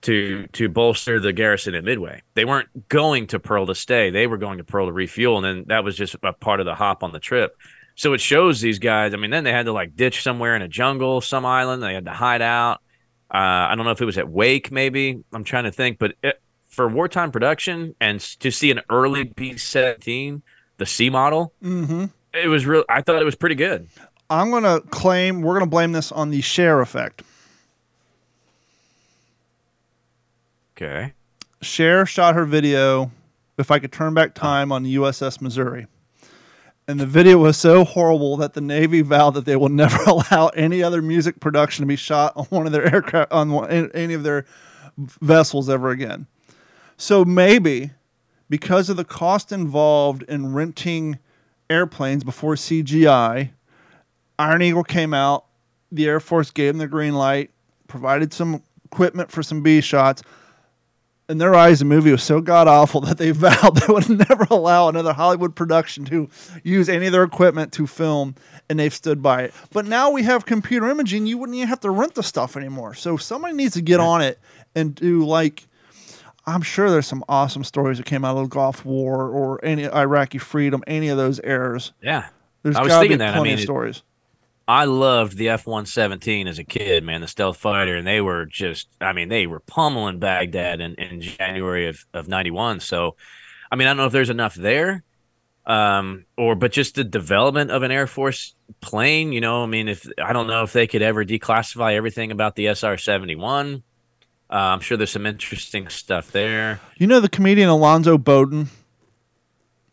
[0.00, 2.22] to to bolster the garrison at Midway.
[2.34, 4.10] They weren't going to Pearl to stay.
[4.10, 6.66] They were going to Pearl to refuel, and then that was just a part of
[6.66, 7.56] the hop on the trip.
[7.94, 9.14] So it shows these guys.
[9.14, 11.84] I mean, then they had to like ditch somewhere in a jungle, some island.
[11.84, 12.80] They had to hide out.
[13.32, 15.22] Uh, I don't know if it was at Wake, maybe.
[15.32, 20.42] I'm trying to think, but it, for wartime production and to see an early B-17,
[20.78, 22.10] the C model, mhm.
[22.32, 22.82] it was real.
[22.88, 23.88] I thought it was pretty good.
[24.30, 27.22] I'm going to claim, we're going to blame this on the Cher effect.
[30.76, 31.12] Okay.
[31.60, 33.10] Cher shot her video,
[33.58, 35.86] If I Could Turn Back Time, on the USS Missouri.
[36.86, 40.48] And the video was so horrible that the Navy vowed that they will never allow
[40.48, 44.14] any other music production to be shot on one of their aircraft, on one, any
[44.14, 44.44] of their
[44.98, 46.26] vessels ever again.
[46.96, 47.90] So maybe
[48.48, 51.18] because of the cost involved in renting
[51.70, 53.50] airplanes before CGI,
[54.38, 55.46] Iron Eagle came out.
[55.92, 57.50] The Air Force gave them the green light,
[57.86, 60.22] provided some equipment for some B shots.
[61.28, 64.46] In their eyes, the movie was so god awful that they vowed they would never
[64.50, 66.28] allow another Hollywood production to
[66.62, 68.34] use any of their equipment to film,
[68.68, 69.54] and they've stood by it.
[69.72, 72.94] But now we have computer imaging; you wouldn't even have to rent the stuff anymore.
[72.94, 74.38] So somebody needs to get on it
[74.74, 75.66] and do like.
[76.46, 79.88] I'm sure there's some awesome stories that came out of the Gulf War or any
[79.90, 81.92] Iraqi freedom, any of those eras.
[82.02, 82.26] Yeah.
[82.62, 83.30] There's I was got to be thinking that.
[83.30, 84.02] I plenty mean, stories.
[84.66, 88.20] I loved the F one seventeen as a kid, man, the stealth fighter, and they
[88.20, 92.80] were just I mean, they were pummeling Baghdad in, in January of, of ninety one.
[92.80, 93.16] So
[93.70, 95.02] I mean, I don't know if there's enough there.
[95.66, 99.88] Um, or but just the development of an Air Force plane, you know, I mean,
[99.88, 103.82] if I don't know if they could ever declassify everything about the SR seventy one.
[104.50, 106.80] Uh, I'm sure there's some interesting stuff there.
[106.98, 108.68] You know the comedian Alonzo Bodden?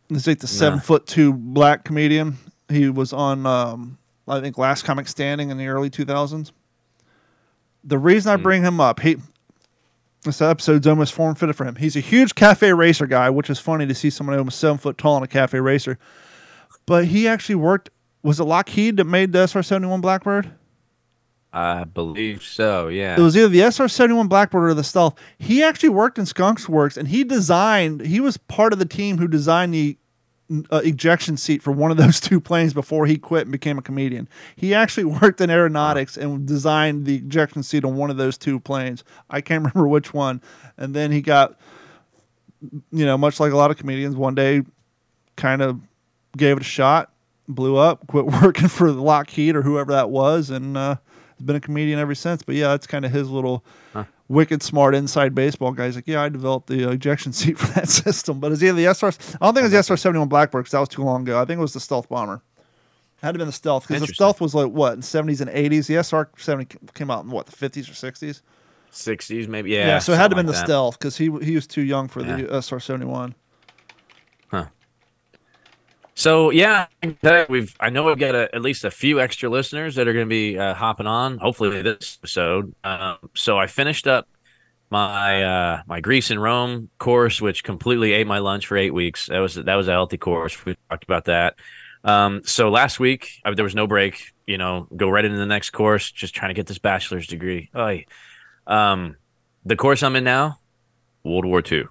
[0.10, 2.38] He's like the seven foot two black comedian.
[2.68, 3.98] He was on, um,
[4.32, 6.52] I think, Last Comic Standing in the early 2000s.
[7.84, 9.18] The reason I bring him up, he
[10.24, 11.76] This episode's almost form fitted for him.
[11.76, 14.98] He's a huge cafe racer guy, which is funny to see somebody almost seven foot
[14.98, 15.98] tall in a cafe racer.
[16.86, 17.90] But he actually worked.
[18.24, 20.52] Was it Lockheed that made the SR seventy one Blackbird?
[21.52, 22.88] I believe so.
[22.88, 23.18] Yeah.
[23.18, 25.16] It was either the SR seventy one Blackbird or the Stealth.
[25.40, 28.02] He actually worked in Skunks Works, and he designed.
[28.02, 29.98] He was part of the team who designed the
[30.72, 33.82] uh, ejection seat for one of those two planes before he quit and became a
[33.82, 34.28] comedian.
[34.56, 38.60] He actually worked in aeronautics and designed the ejection seat on one of those two
[38.60, 39.04] planes.
[39.30, 40.42] I can't remember which one.
[40.78, 41.58] And then he got,
[42.92, 44.64] you know, much like a lot of comedians, one day
[45.36, 45.80] kind of
[46.38, 47.12] gave it a shot,
[47.48, 50.96] blew up, quit working for Lockheed or whoever that was, and uh,
[51.38, 52.44] has been a comedian ever since.
[52.44, 54.06] But yeah, that's kind of his little Huh.
[54.32, 55.86] Wicked smart inside baseball guy.
[55.86, 58.40] He's like, yeah, I developed the ejection seat for that system.
[58.40, 59.08] But is either the SR.
[59.40, 61.24] I don't think it was the SR seventy one Blackbird because that was too long
[61.24, 61.40] ago.
[61.40, 62.42] I think it was the stealth bomber.
[63.22, 65.50] Had to have been the stealth because the stealth was like what in seventies and
[65.52, 65.86] eighties.
[65.88, 68.42] The SR seventy came out in what the fifties or sixties.
[68.92, 69.72] 60s maybe.
[69.72, 69.88] Yeah.
[69.88, 70.66] Yeah, so it had to something been the that.
[70.66, 73.36] stealth because he he was too young for the SR seventy one.
[76.14, 76.88] So yeah,
[77.50, 80.26] we've I know we've got a, at least a few extra listeners that are going
[80.26, 81.38] to be uh, hopping on.
[81.38, 82.76] Hopefully this episode.
[82.84, 84.28] Um, so I finished up
[84.90, 89.28] my uh, my Greece and Rome course, which completely ate my lunch for eight weeks.
[89.28, 90.64] That was that was a healthy course.
[90.66, 91.56] We talked about that.
[92.04, 94.34] Um, so last week I, there was no break.
[94.46, 96.12] You know, go right into the next course.
[96.12, 97.70] Just trying to get this bachelor's degree.
[97.76, 98.06] Oy.
[98.68, 99.16] Um,
[99.66, 100.60] the course I'm in now,
[101.24, 101.86] World War II.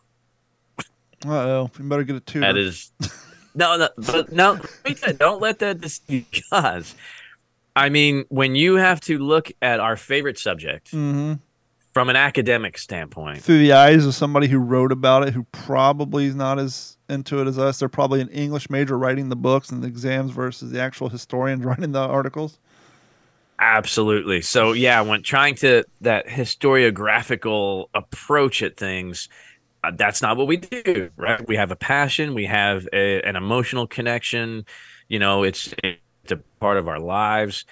[1.27, 2.41] Uh oh, you better get a two.
[2.41, 2.93] That is
[3.55, 4.61] no, no, but no.
[4.85, 6.83] wait Don't let that deceive you,
[7.77, 11.35] I mean, when you have to look at our favorite subject hmm
[11.93, 16.27] from an academic standpoint, through the eyes of somebody who wrote about it, who probably
[16.27, 17.81] is not as into it as us.
[17.81, 21.65] They're probably an English major writing the books and the exams versus the actual historians
[21.65, 22.59] writing the articles.
[23.59, 24.41] absolutely.
[24.43, 29.29] So yeah, when trying to that historiographical approach at things.
[29.83, 31.47] Uh, that's not what we do, right?
[31.49, 34.65] We have a passion, we have a, an emotional connection.
[35.09, 37.65] You know, it's it's a part of our lives.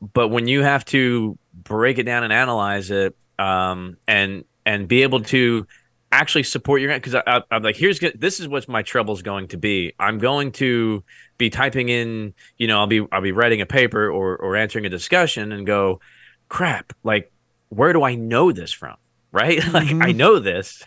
[0.00, 5.02] But when you have to break it down and analyze it, um, and and be
[5.02, 5.66] able to
[6.12, 9.48] actually support your because I, I, I'm like, here's this is what my trouble's going
[9.48, 9.94] to be.
[9.98, 11.04] I'm going to
[11.38, 14.86] be typing in, you know, I'll be I'll be writing a paper or or answering
[14.86, 16.00] a discussion and go,
[16.48, 17.32] crap, like
[17.68, 18.96] where do I know this from?
[19.34, 19.62] Right?
[19.72, 20.12] like I Mhm.
[20.12, 20.82] know this,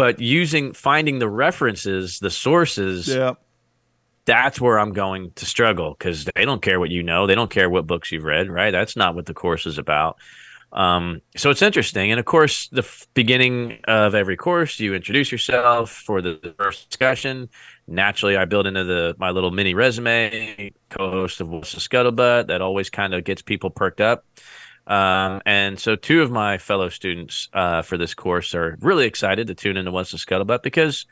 [0.00, 3.32] but using finding the references, the sources, Yeah.
[4.24, 7.26] that's where I'm going to struggle because they don't care what you know.
[7.26, 8.70] They don't care what books you've read, right?
[8.70, 10.16] That's not what the course is about.
[10.72, 12.12] Um, so it's interesting.
[12.12, 16.88] And of course, the f- beginning of every course, you introduce yourself for the first
[16.88, 17.50] discussion.
[17.86, 22.46] Naturally, I build into the my little mini resume, co-host of What's the Scuttlebutt.
[22.46, 24.24] That always kind of gets people perked up.
[24.90, 29.46] Um, and so two of my fellow students uh, for this course are really excited
[29.46, 31.06] to tune into What's the Scuttlebutt because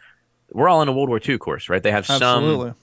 [0.50, 1.80] we're all in a World War II course, right?
[1.80, 2.74] They have some Absolutely.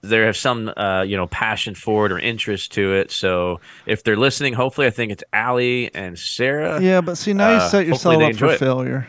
[0.00, 3.10] they have some uh, you know passion for it or interest to it.
[3.10, 6.80] So if they're listening, hopefully I think it's Allie and Sarah.
[6.80, 8.58] Yeah, but see, now you uh, set yourself up for it.
[8.58, 9.06] failure.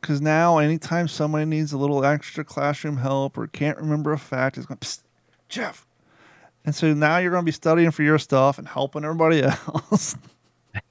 [0.00, 4.56] Because now, anytime somebody needs a little extra classroom help or can't remember a fact,
[4.56, 4.78] it's going,
[5.48, 5.86] Jeff.
[6.64, 10.16] And so now you're going to be studying for your stuff and helping everybody else.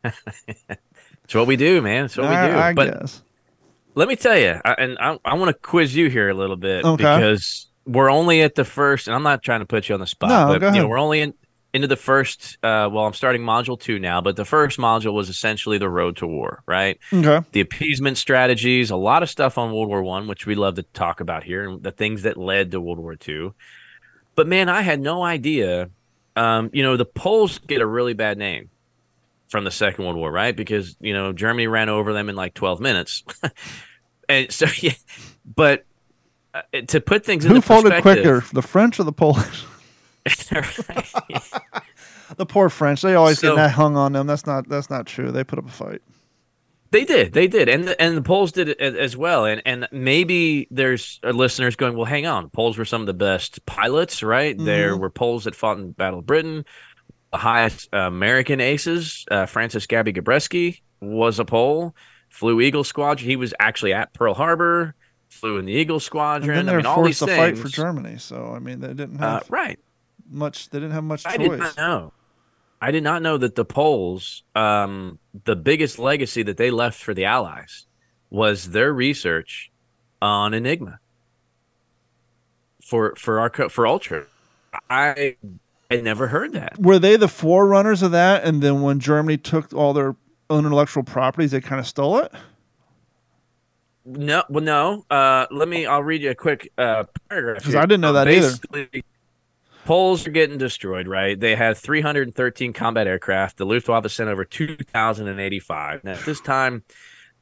[0.04, 2.06] It's what we do, man.
[2.06, 2.36] It's what we do.
[2.56, 3.22] I, I but guess.
[3.96, 6.56] let me tell you, I, and I, I want to quiz you here a little
[6.56, 6.96] bit Okay.
[7.04, 10.08] because we're only at the first, and I'm not trying to put you on the
[10.08, 11.34] spot, No, but go you know we're only in
[11.74, 12.58] into the first.
[12.63, 16.16] Uh, well, I'm starting module two now, but the first module was essentially the road
[16.18, 16.98] to war, right?
[17.13, 17.46] Okay.
[17.52, 20.84] the appeasement strategies, a lot of stuff on World War One, which we love to
[20.84, 23.54] talk about here, and the things that led to World War Two.
[24.36, 25.90] But man, I had no idea.
[26.38, 28.70] Um, you know, the Poles get a really bad name
[29.48, 30.56] from the Second World War, right?
[30.56, 33.24] Because you know Germany ran over them in like twelve minutes,
[34.30, 34.94] and so yeah.
[35.46, 35.86] But
[36.54, 39.64] uh, to put things Who folded quicker, the French or the Polish?
[42.38, 43.02] the poor French.
[43.02, 44.28] They always So- get that hung on them.
[44.28, 44.68] That's not.
[44.68, 45.32] That's not true.
[45.32, 46.02] They put up a fight.
[46.90, 49.44] They did, they did, and the, and the Poles did it as well.
[49.44, 53.66] And and maybe there's listeners going, well, hang on, Poles were some of the best
[53.66, 54.58] pilots, right?
[54.58, 55.00] There Mhm.
[55.02, 56.64] were Poles that fought in Battle of Britain.
[57.32, 61.94] The highest uh, American aces, uh, Francis Gabby Gabreski was a Pole.
[62.30, 63.28] Flew Eagle Squadron.
[63.30, 64.96] He was actually at Pearl Harbor.
[65.30, 66.56] Flew in the Eagle And Squadron.
[66.56, 68.18] then they I mean, all these to fight for Germany.
[68.18, 69.78] So I mean, they didn't Uh, have right.
[70.30, 70.70] much.
[70.70, 71.60] They didn't have much I did choice.
[71.60, 72.13] not know.
[72.80, 77.13] I did not know that the Poles, um, the biggest legacy that they left for
[77.13, 77.88] the Allies
[78.30, 79.72] was their research
[80.22, 81.00] on Enigma
[82.84, 84.26] for for our for Ultra.
[84.90, 85.36] I
[85.89, 86.80] had never heard that.
[86.80, 88.43] Were they the forerunners of that?
[88.43, 90.15] And then when Germany took all their
[90.50, 92.32] own intellectual properties, they kind of stole it.
[94.06, 95.06] No, well, no.
[95.10, 95.86] Uh, let me.
[95.86, 99.06] I'll read you a quick uh, paragraph because I didn't know that Basically, either.
[99.84, 101.38] Poles are getting destroyed, right?
[101.38, 103.58] They had 313 combat aircraft.
[103.58, 106.04] The Luftwaffe sent over 2,085.
[106.04, 106.84] Now, at this time,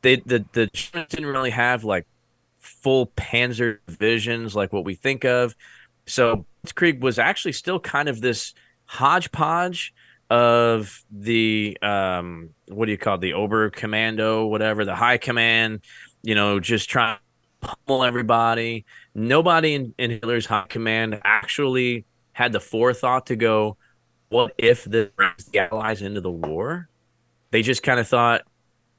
[0.02, 2.08] they the the Germans didn't really have like
[2.58, 5.56] full Panzer divisions like what we think of.
[6.08, 8.54] So Krieg was actually still kind of this
[8.86, 9.94] hodgepodge
[10.30, 13.22] of the um what do you call it?
[13.22, 15.82] the Oberkommando, whatever, the high command,
[16.24, 17.18] you know, just trying
[17.62, 18.86] to pummel everybody.
[19.14, 23.78] Nobody in, in Hitler's high command actually had the forethought to go,
[24.30, 25.12] what if the,
[25.52, 26.90] the Allies into the war?
[27.52, 28.42] They just kind of thought,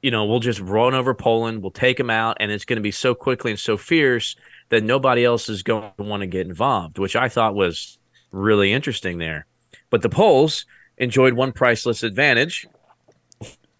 [0.01, 2.81] you know, we'll just run over Poland, we'll take them out, and it's going to
[2.81, 4.35] be so quickly and so fierce
[4.69, 7.97] that nobody else is going to want to get involved, which I thought was
[8.31, 9.45] really interesting there.
[9.89, 10.65] But the Poles
[10.97, 12.67] enjoyed one priceless advantage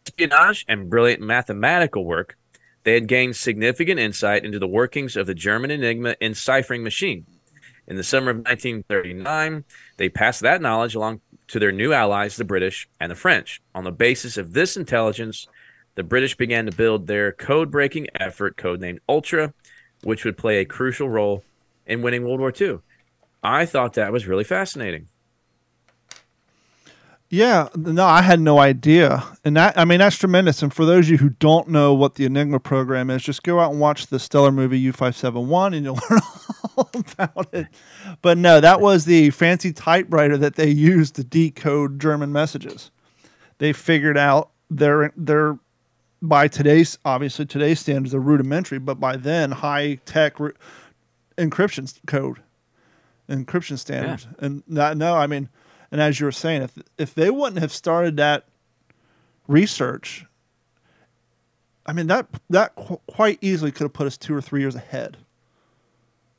[0.08, 2.38] espionage and brilliant mathematical work.
[2.84, 7.26] They had gained significant insight into the workings of the German Enigma enciphering machine.
[7.88, 9.64] In the summer of 1939,
[9.98, 13.62] they passed that knowledge along to their new allies, the British and the French.
[13.76, 15.48] On the basis of this intelligence,
[15.96, 19.54] the British began to build their code breaking effort, codenamed Ultra,
[20.04, 21.44] which would play a crucial role
[21.86, 22.80] in winning World War II.
[23.44, 25.08] I thought that was really fascinating.
[27.30, 30.64] Yeah, no, I had no idea, and that I mean that's tremendous.
[30.64, 33.60] And for those of you who don't know what the Enigma program is, just go
[33.60, 36.22] out and watch the stellar movie U five seven one, and you'll learn
[36.78, 37.68] all about it.
[38.22, 42.92] But no, that was the fancy typewriter that they used to decode German messages.
[43.58, 45.60] They figured out their their
[46.22, 50.54] by today's obviously today's standards are rudimentary, but by then high tech re-
[51.38, 52.42] encryption code,
[53.30, 54.46] encryption standards, yeah.
[54.46, 55.50] and that, no, I mean
[55.92, 58.46] and as you were saying, if if they wouldn't have started that
[59.48, 60.26] research,
[61.86, 64.76] I mean that that qu- quite easily could have put us two or three years
[64.76, 65.18] ahead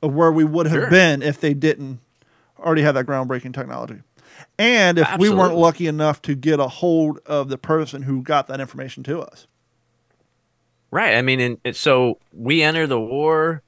[0.03, 0.91] of where we would have sure.
[0.91, 2.01] been if they didn't
[2.59, 4.01] already have that groundbreaking technology.
[4.59, 5.31] And if Absolutely.
[5.31, 9.03] we weren't lucky enough to get a hold of the person who got that information
[9.05, 9.47] to us.
[10.91, 11.17] Right.
[11.17, 13.63] I mean, and so we enter the war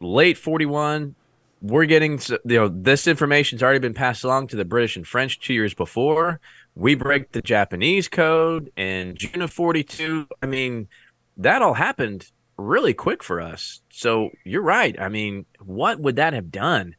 [0.00, 1.14] late 41,
[1.60, 5.40] we're getting you know this information's already been passed along to the British and French
[5.40, 6.40] two years before.
[6.74, 10.28] We break the Japanese code in June of 42.
[10.40, 10.88] I mean,
[11.36, 13.80] that all happened really quick for us.
[13.90, 14.98] So you're right.
[15.00, 16.94] I mean, what would that have done?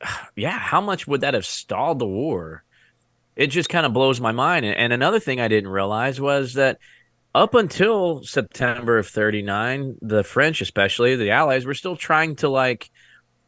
[0.36, 2.62] Yeah, how much would that have stalled the war?
[3.34, 4.66] It just kind of blows my mind.
[4.66, 6.78] And another thing I didn't realize was that
[7.36, 12.90] up until September of 39, the French, especially the Allies, were still trying to like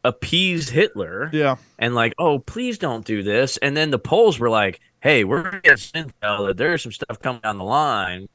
[0.03, 1.31] appease Hitler.
[1.33, 1.55] Yeah.
[1.79, 3.57] And like, oh, please don't do this.
[3.57, 7.19] And then the Poles were like, hey, we're gonna get intel that there's some stuff
[7.19, 8.29] coming down the line.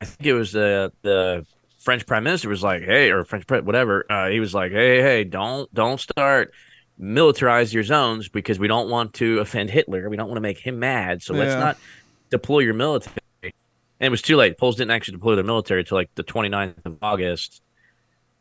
[0.00, 1.44] I think it was the the
[1.80, 4.06] French Prime Minister was like, hey, or French whatever.
[4.10, 6.54] Uh, he was like, hey, hey, don't don't start
[6.98, 10.08] militarize your zones because we don't want to offend Hitler.
[10.08, 11.22] We don't want to make him mad.
[11.22, 11.40] So yeah.
[11.40, 11.76] let's not
[12.30, 13.17] deploy your military.
[14.00, 14.58] And it was too late.
[14.58, 17.62] Poles didn't actually deploy their military until like the 29th of August.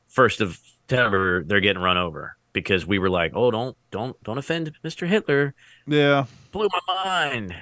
[0.07, 4.37] First of September, they're getting run over because we were like, "Oh, don't don't don't
[4.37, 5.07] offend Mr.
[5.07, 5.53] Hitler."
[5.85, 7.55] Yeah, blew my mind.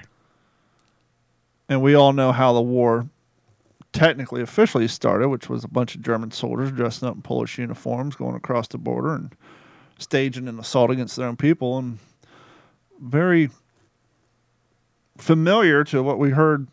[1.68, 3.08] And we all know how the war
[3.92, 8.14] technically officially started, which was a bunch of German soldiers dressing up in Polish uniforms
[8.14, 9.34] going across the border and
[9.98, 11.98] staging an assault against their own people, and
[13.00, 13.50] very
[15.18, 16.68] familiar to what we heard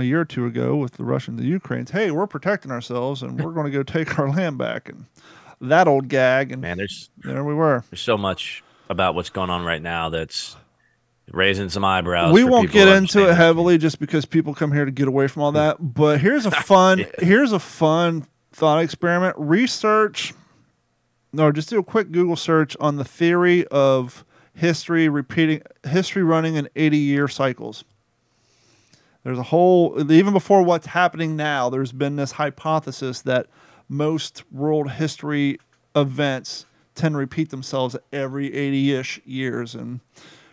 [0.00, 1.90] a year or two ago with the Russians and the Ukrainians.
[1.90, 4.88] Hey, we're protecting ourselves and we're going to go take our land back.
[4.88, 5.06] And
[5.60, 7.84] that old gag, and man, there's there we were.
[7.90, 10.56] There's so much about what's going on right now that's
[11.30, 12.32] raising some eyebrows.
[12.32, 15.42] We won't get into it heavily just because people come here to get away from
[15.42, 15.76] all that.
[15.80, 17.06] But here's a fun yeah.
[17.18, 19.36] here's a fun thought experiment.
[19.38, 20.32] Research
[21.38, 24.24] or just do a quick Google search on the theory of
[24.54, 27.84] history repeating history running in 80 year cycles.
[29.22, 33.46] There's a whole even before what's happening now, there's been this hypothesis that
[33.88, 35.58] most world history
[35.94, 39.74] events tend to repeat themselves every 80-ish years.
[39.74, 40.00] And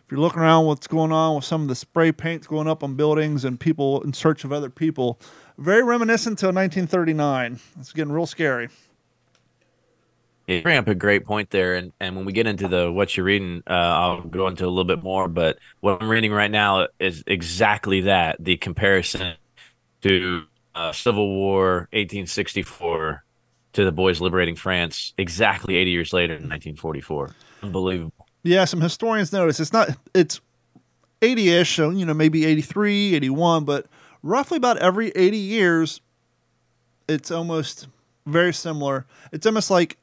[0.07, 2.82] if you're looking around what's going on with some of the spray paints going up
[2.82, 5.20] on buildings and people in search of other people
[5.57, 8.70] very reminiscent to 1939 it's getting real scary
[10.47, 13.15] you bring up a great point there, and, and when we get into the what
[13.15, 15.27] you're reading, uh, I'll go into a little bit more.
[15.27, 19.35] But what I'm reading right now is exactly that: the comparison
[20.01, 20.43] to
[20.73, 23.23] uh, Civil War 1864
[23.73, 27.35] to the boys liberating France exactly 80 years later in 1944.
[27.63, 28.27] Unbelievable.
[28.43, 30.39] Yeah, some historians notice it's not it's
[31.21, 33.87] 80ish, so you know maybe 83, 81, but
[34.23, 36.01] roughly about every 80 years
[37.07, 37.87] it's almost
[38.25, 39.05] very similar.
[39.31, 39.97] It's almost like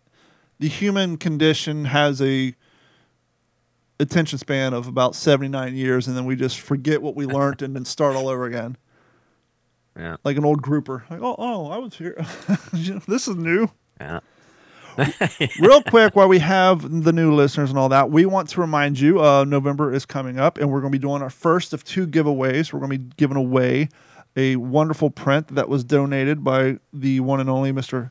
[0.59, 2.55] the human condition has a
[4.01, 7.77] attention span of about 79 years and then we just forget what we learned and
[7.77, 8.77] then start all over again.
[9.97, 10.17] Yeah.
[10.25, 11.05] Like an old grouper.
[11.09, 12.17] Like, oh, oh, I was here.
[12.73, 13.69] this is new.
[14.01, 14.21] Yeah.
[15.61, 18.99] Real quick, while we have the new listeners and all that, we want to remind
[18.99, 21.85] you uh, November is coming up, and we're going to be doing our first of
[21.85, 22.73] two giveaways.
[22.73, 23.89] We're going to be giving away
[24.37, 28.11] a wonderful print that was donated by the one and only Mr.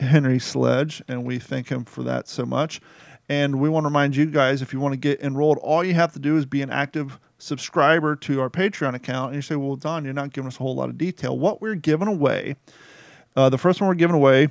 [0.00, 2.80] Henry Sledge, and we thank him for that so much.
[3.28, 5.94] And we want to remind you guys if you want to get enrolled, all you
[5.94, 9.28] have to do is be an active subscriber to our Patreon account.
[9.28, 11.38] And you say, Well, Don, you're not giving us a whole lot of detail.
[11.38, 12.56] What we're giving away,
[13.36, 14.48] uh, the first one we're giving away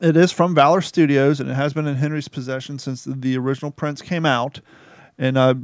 [0.00, 3.70] it is from Valor Studios, and it has been in Henry's possession since the, original
[3.70, 4.60] prints came out.
[5.18, 5.54] And uh,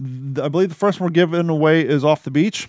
[0.42, 2.68] I believe the first one we're giving away is Off the Beach.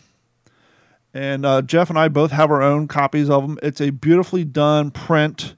[1.14, 3.60] And uh, Jeff and I both have our own copies of them.
[3.64, 5.56] It's a beautifully done print,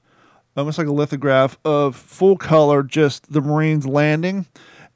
[0.56, 4.46] almost like a lithograph of full color, just the Marines landing.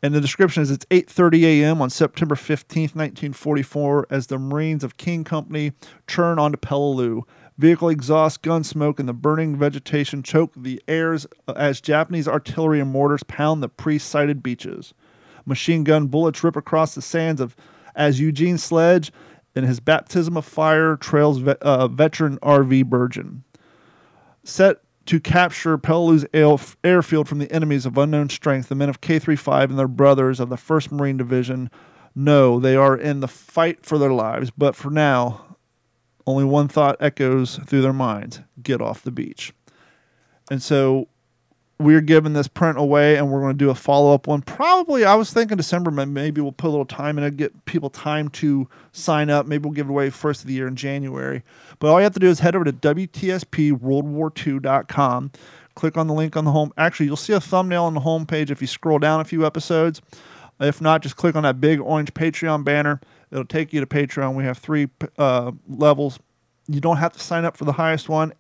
[0.02, 1.82] And the description is it's 8:30 a.m.
[1.82, 5.72] on September 15th, 1944, as the Marines of King Company
[6.06, 7.22] turn onto Peleliu.
[7.58, 12.90] Vehicle exhaust, gun smoke, and the burning vegetation choke the airs as Japanese artillery and
[12.90, 14.94] mortars pound the pre-sighted beaches.
[15.44, 17.54] Machine gun bullets rip across the sands of
[17.94, 19.12] as Eugene Sledge
[19.54, 23.42] in his baptism of fire trails ve- uh, veteran RV Burgin.
[24.44, 26.26] Set to capture Peleliu's
[26.84, 30.48] airfield from the enemies of unknown strength, the men of K35 and their brothers of
[30.48, 31.70] the 1st Marine Division
[32.14, 35.57] know they are in the fight for their lives, but for now,
[36.26, 39.53] only one thought echoes through their minds get off the beach.
[40.51, 41.09] And so
[41.81, 44.43] we're giving this print away and we're going to do a follow up one.
[44.43, 47.89] Probably, I was thinking December, maybe we'll put a little time in it, get people
[47.89, 49.47] time to sign up.
[49.47, 51.43] Maybe we'll give it away first of the year in January.
[51.78, 55.31] But all you have to do is head over to WTSPWorldWar2.com.
[55.74, 56.70] Click on the link on the home.
[56.76, 59.47] Actually, you'll see a thumbnail on the home page if you scroll down a few
[59.47, 60.03] episodes.
[60.61, 63.01] If not, just click on that big orange Patreon banner.
[63.31, 64.35] It'll take you to Patreon.
[64.35, 66.18] We have three uh, levels.
[66.68, 68.35] You don't have to sign up for the highest one.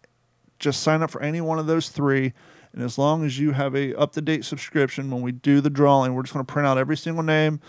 [0.58, 2.34] Just sign up for any one of those three.
[2.72, 5.70] And as long as you have a up to date subscription, when we do the
[5.70, 7.60] drawing, we're just going to print out every single name,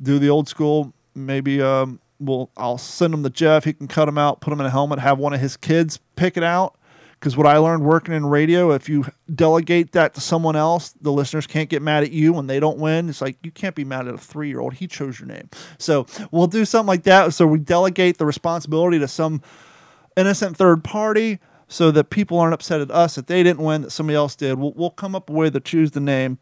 [0.00, 0.92] do the old school.
[1.14, 3.64] Maybe um, we'll I'll send them to Jeff.
[3.64, 5.98] He can cut them out, put them in a helmet, have one of his kids
[6.16, 6.76] pick it out.
[7.20, 11.12] Because what I learned working in radio, if you delegate that to someone else, the
[11.12, 13.08] listeners can't get mad at you when they don't win.
[13.08, 14.74] It's like you can't be mad at a three year old.
[14.74, 15.48] He chose your name.
[15.78, 17.32] So we'll do something like that.
[17.32, 19.40] So we delegate the responsibility to some
[20.16, 21.38] innocent third party
[21.72, 24.58] so that people aren't upset at us that they didn't win, that somebody else did.
[24.58, 26.38] We'll, we'll come up with a way to choose the name.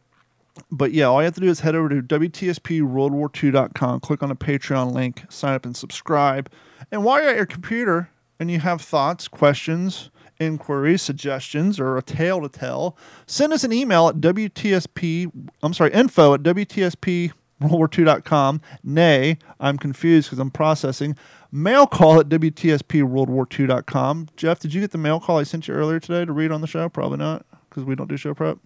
[0.73, 4.35] But yeah, all you have to do is head over to WTSPWorldWar2.com, click on the
[4.35, 6.51] Patreon link, sign up and subscribe.
[6.91, 8.11] And while you're at your computer
[8.41, 10.11] and you have thoughts, questions,
[10.41, 15.31] inquiries, suggestions, or a tale to tell, send us an email at WTSP,
[15.63, 17.31] I'm sorry, info at WTSP
[17.63, 18.61] worldwar2.com.
[18.83, 21.17] Nay, I'm confused because I'm processing.
[21.53, 24.29] Mail call at WTSPWorldWar2.com.
[24.37, 26.61] Jeff, did you get the mail call I sent you earlier today to read on
[26.61, 26.89] the show?
[26.89, 28.59] Probably not because we don't do show prep.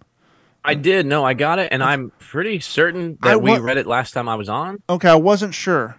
[0.63, 1.05] I did.
[1.05, 4.27] No, I got it, and I'm pretty certain that I we read it last time
[4.27, 4.81] I was on.
[4.89, 5.95] Okay, I wasn't sure.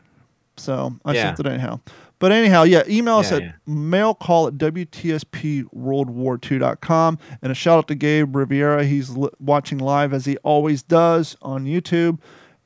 [0.57, 1.22] So I Yeah.
[1.34, 1.80] sent it anyhow.
[2.18, 3.53] But anyhow, yeah, email us Yeah, at yeah.
[3.66, 7.18] mail call at WTSPWorldWar2.com.
[7.43, 8.84] And a shout out to Gabe Riviera.
[8.84, 12.18] He's li- watching live as he always does on YouTube.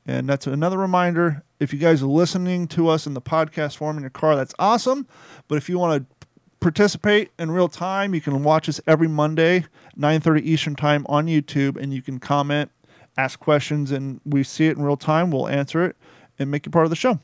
[0.07, 3.95] And that's another reminder if you guys are listening to us in the podcast form
[3.95, 5.07] in your car, that's awesome.
[5.47, 6.27] But if you want to
[6.59, 11.77] participate in real time, you can watch us every Monday, 9:30 Eastern Time on YouTube,
[11.77, 12.71] and you can comment,
[13.15, 15.29] ask questions, and we see it in real time.
[15.29, 15.95] We'll answer it
[16.39, 17.19] and make you part of the show.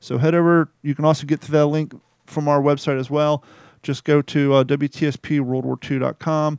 [0.00, 0.70] So head over.
[0.80, 3.44] You can also get to that link from our website as well.
[3.82, 6.58] Just go to uh, WTSPWorldWar2.com,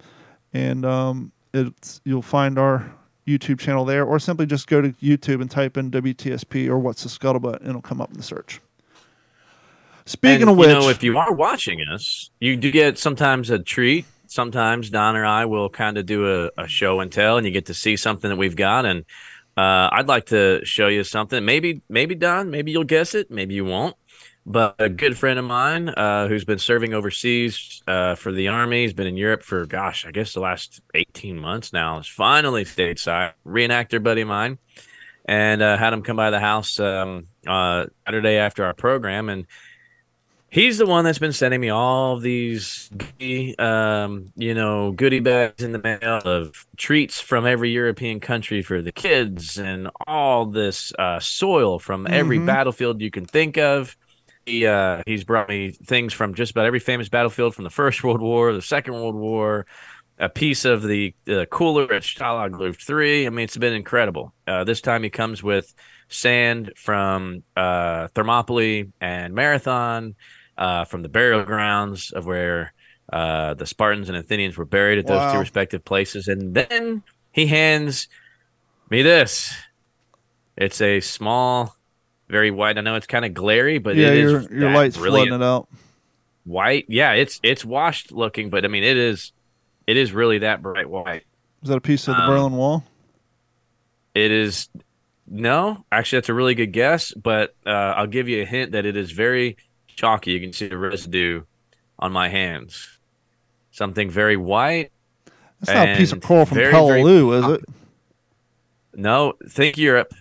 [0.53, 2.93] and um, it's you'll find our
[3.27, 7.03] YouTube channel there, or simply just go to YouTube and type in WTSP or what's
[7.03, 8.59] the scuttlebutt, and it'll come up in the search.
[10.05, 13.49] Speaking And, of which, you know, if you are watching us, you do get sometimes
[13.49, 14.05] a treat.
[14.27, 17.53] Sometimes Don or I will kind of do a, a show and tell, and you
[17.53, 18.85] get to see something that we've got.
[18.85, 19.05] And
[19.55, 21.45] uh, I'd like to show you something.
[21.45, 23.95] Maybe, maybe Don, maybe you'll guess it, maybe you won't.
[24.45, 28.81] But a good friend of mine uh, who's been serving overseas uh, for the army,
[28.83, 31.99] he's been in Europe for gosh, I guess the last eighteen months now.
[31.99, 33.33] Is finally stateside.
[33.47, 34.57] Reenactor buddy of mine,
[35.25, 39.47] and uh, had him come by the house um, uh, Saturday after our program, and
[40.49, 42.89] he's the one that's been sending me all these
[43.59, 48.79] um, you know goodie bags in the mail of treats from every european country for
[48.79, 52.45] the kids and all this uh, soil from every Mhm.
[52.45, 53.97] battlefield you can think of
[54.45, 58.03] he, uh, he's brought me things from just about every famous battlefield from the first
[58.03, 59.65] world war the second world war
[60.19, 63.25] a piece of the, the cooler at Stalag 3.
[63.25, 64.31] I mean, it's been incredible.
[64.47, 65.73] Uh, this time he comes with
[66.07, 70.15] sand from uh, Thermopylae and Marathon,
[70.55, 72.73] uh, from the burial grounds of where
[73.11, 75.33] uh, the Spartans and Athenians were buried at those Wow.
[75.33, 76.27] two respective places.
[76.27, 78.07] And then he hands
[78.91, 79.51] me this.
[80.55, 81.75] It's a small,
[82.29, 82.77] very white.
[82.77, 85.41] I know it's kind of glary, but yeah, it your is your light's brilliant flooding
[85.41, 85.67] it out.
[86.43, 86.85] white.
[86.87, 89.31] Yeah, it's it's washed looking, but I mean it is
[89.87, 91.23] it is really that bright white.
[91.61, 92.83] Is that a piece of the Um, Berlin Wall?
[94.13, 94.69] It is
[95.27, 98.85] no, actually that's a really good guess, but uh, I'll give you a hint that
[98.85, 99.57] it is very
[99.87, 100.31] chalky.
[100.31, 101.43] You can see the residue
[101.97, 102.99] on my hands.
[103.71, 104.91] Something very white.
[105.61, 107.65] That's not a piece of coral from very, very Peleliu, is it?
[108.95, 110.13] No, think Europe.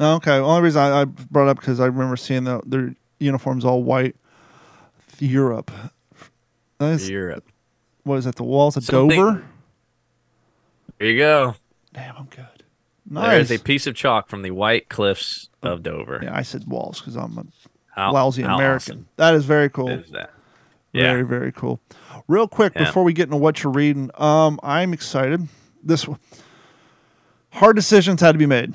[0.00, 0.36] Okay.
[0.38, 3.82] The only reason I, I brought up because I remember seeing the, their uniforms all
[3.82, 4.16] white.
[5.18, 5.70] Europe.
[6.78, 7.44] That is, Europe.
[8.04, 8.36] what is that?
[8.36, 9.44] The walls of Something- Dover?
[10.98, 11.54] There you go.
[11.92, 12.46] Damn, I'm good.
[13.06, 13.50] There Nice.
[13.50, 16.20] is a piece of chalk from the white cliffs of Dover.
[16.22, 17.44] yeah, I said walls because I'm a
[17.94, 19.06] How, lousy how American.
[19.16, 19.88] That is very cool.
[19.90, 20.30] is that?
[20.92, 21.02] Yeah.
[21.02, 21.80] Very, very cool.
[22.28, 22.84] Real quick Yeah.
[22.84, 25.46] before we get into what you're reading, um, I'm excited.
[25.82, 26.18] This one.
[27.50, 28.74] hard decisions had to be made.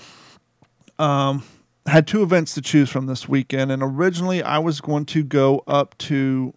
[0.98, 1.44] Um,
[1.86, 5.64] had two events to choose from this weekend, and originally I was going to go
[5.68, 6.54] up to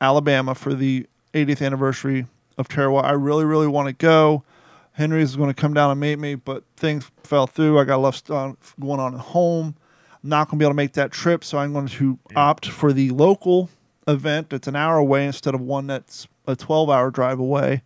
[0.00, 2.26] Alabama for the 80th anniversary
[2.58, 3.02] of Tarawa.
[3.02, 4.44] I really, really want to go.
[4.92, 7.78] Henry is going to come down and meet me, but things fell through.
[7.78, 9.74] I got stuff going on at home.
[10.22, 12.66] I'm not going to be able to make that trip, so I'm going to opt
[12.66, 13.70] for the local
[14.06, 17.82] event that's an hour away instead of one that's a 12 hour drive away.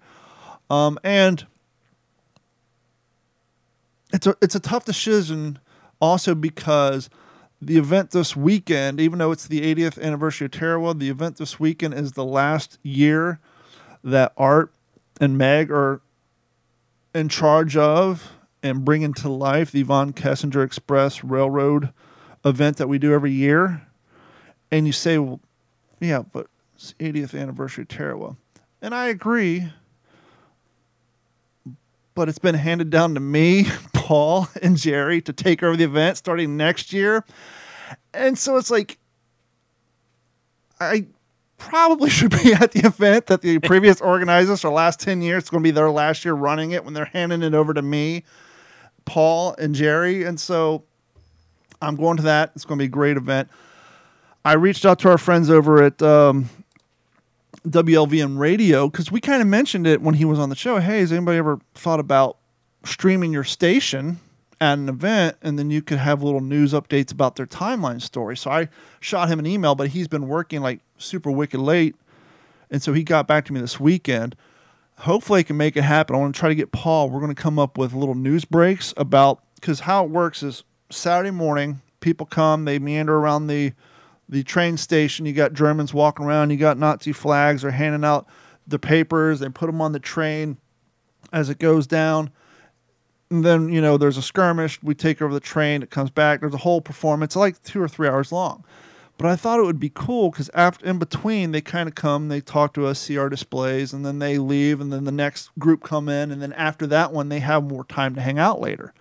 [0.68, 1.46] Um, and
[4.12, 5.58] it's a it's a tough decision
[6.00, 7.08] also because
[7.60, 11.58] the event this weekend, even though it's the 80th anniversary of Tarawa, the event this
[11.58, 13.40] weekend is the last year
[14.04, 14.72] that Art
[15.20, 16.00] and Meg are
[17.14, 18.32] in charge of
[18.62, 21.92] and bringing to life the Von Kessinger Express Railroad
[22.44, 23.86] event that we do every year.
[24.70, 25.40] And you say, well,
[26.00, 28.36] yeah, but it's 80th anniversary of Tarawa.
[28.82, 29.72] And I agree.
[32.14, 33.66] But it's been handed down to me,
[34.06, 37.24] Paul, and Jerry to take over the event starting next year.
[38.14, 38.98] And so it's like,
[40.78, 41.06] I
[41.58, 45.42] probably should be at the event that the previous organizers for the last 10 years,
[45.42, 47.82] it's going to be their last year running it when they're handing it over to
[47.82, 48.22] me,
[49.06, 50.22] Paul, and Jerry.
[50.22, 50.84] And so
[51.82, 52.52] I'm going to that.
[52.54, 53.48] It's going to be a great event.
[54.44, 56.48] I reached out to our friends over at um,
[57.66, 60.78] WLVN Radio because we kind of mentioned it when he was on the show.
[60.78, 62.38] Hey, has anybody ever thought about
[62.86, 64.18] streaming your station
[64.60, 68.36] at an event and then you could have little news updates about their timeline story?
[68.36, 68.68] So I
[69.00, 71.96] shot him an email, but he's been working like super wicked late.
[72.70, 74.34] And so he got back to me this weekend.
[75.00, 76.16] Hopefully, I can make it happen.
[76.16, 77.10] I want to try to get Paul.
[77.10, 80.64] We're going to come up with little news breaks about because how it works is
[80.90, 83.72] Saturday morning, people come, they meander around the
[84.28, 85.26] the train station.
[85.26, 86.50] You got Germans walking around.
[86.50, 87.62] You got Nazi flags.
[87.62, 88.26] They're handing out
[88.66, 89.40] the papers.
[89.40, 90.56] They put them on the train
[91.32, 92.30] as it goes down.
[93.30, 94.82] And then you know there's a skirmish.
[94.82, 95.82] We take over the train.
[95.82, 96.40] It comes back.
[96.40, 98.64] There's a whole performance, like two or three hours long.
[99.18, 102.28] But I thought it would be cool because after in between they kind of come,
[102.28, 105.50] they talk to us, see our displays, and then they leave, and then the next
[105.58, 108.60] group come in, and then after that one they have more time to hang out
[108.60, 108.92] later.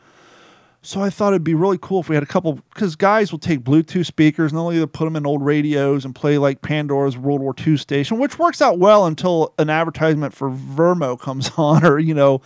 [0.81, 3.39] So I thought it'd be really cool if we had a couple, because guys will
[3.39, 7.17] take Bluetooth speakers and they'll either put them in old radios and play like Pandora's
[7.17, 11.83] World War II station, which works out well until an advertisement for Vermo comes on,
[11.83, 12.41] or you know.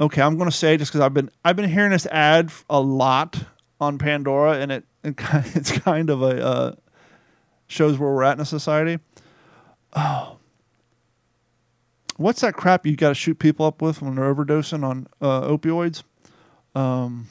[0.00, 2.80] Okay, I'm going to say just because I've been I've been hearing this ad a
[2.80, 3.38] lot
[3.80, 5.14] on Pandora, and it, it
[5.54, 6.74] it's kind of a uh,
[7.66, 8.98] shows where we're at in a society.
[9.94, 10.36] Oh,
[12.16, 15.42] what's that crap you got to shoot people up with when they're overdosing on uh,
[15.42, 16.02] opioids?
[16.74, 17.26] Um,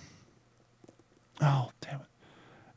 [1.41, 2.07] oh, damn it!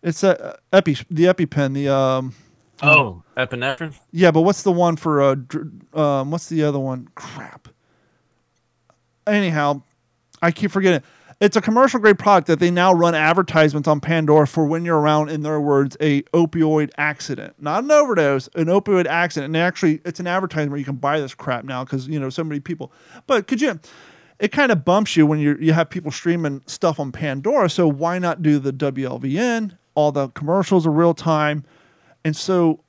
[0.02, 1.74] It's a epi the EpiPen.
[1.74, 2.34] The um,
[2.80, 3.98] Oh, epinephrine.
[4.12, 7.08] yeah, but what's the one for uh, dr- um, what's the other one?
[7.16, 7.67] Crap.
[9.28, 9.82] Anyhow,
[10.42, 11.02] I keep forgetting.
[11.40, 14.98] It's a commercial grade product that they now run advertisements on Pandora for when you're
[14.98, 19.54] around, in their words, a opioid accident, not an overdose, an opioid accident.
[19.54, 22.28] And actually, it's an advertisement where you can buy this crap now because you know
[22.28, 22.92] so many people.
[23.28, 23.78] But could you?
[24.40, 27.70] It kind of bumps you when you you have people streaming stuff on Pandora.
[27.70, 29.76] So why not do the WLVN?
[29.94, 31.64] All the commercials are real time,
[32.24, 32.80] and so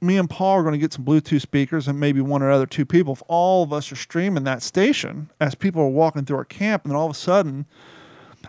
[0.00, 2.66] me and Paul are going to get some Bluetooth speakers and maybe one or other
[2.66, 3.14] two people.
[3.14, 6.84] If all of us are streaming that station as people are walking through our camp,
[6.84, 7.66] and then all of a sudden,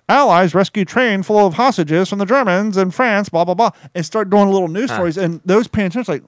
[0.09, 4.05] Allies rescue train full of hostages from the Germans in France, blah blah blah, and
[4.05, 4.95] start doing little news Huh.
[4.97, 6.23] stories, and those paying attention like,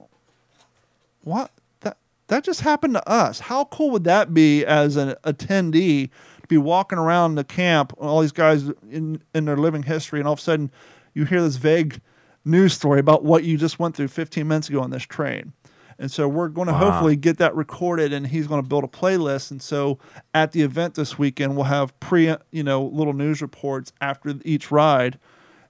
[1.22, 1.50] what?
[1.80, 1.96] That
[2.28, 3.40] that just happened to us.
[3.40, 6.08] How cool would that be as an attendee
[6.42, 10.26] to be walking around the camp, all these guys in in their living history, and
[10.26, 10.70] all of a sudden
[11.14, 12.00] you hear this vague
[12.44, 15.52] news story about what you just went through 15 minutes ago on this train.
[15.98, 16.90] And so we're going to Wow.
[16.90, 19.50] hopefully get that recorded, and he's going to build a playlist.
[19.50, 19.98] And so
[20.32, 24.70] at the event this weekend, we'll have pre, you know, little news reports after each
[24.70, 25.18] ride,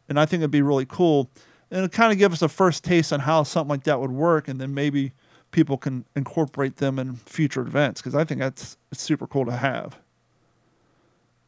[0.09, 1.31] and I think it'd be really cool.
[1.71, 4.13] And it'll kind of give us a first taste on how something like that would
[4.13, 5.13] work, and then maybe
[5.51, 9.57] people can incorporate them in future events because I think that's it's super cool to
[9.57, 9.99] have.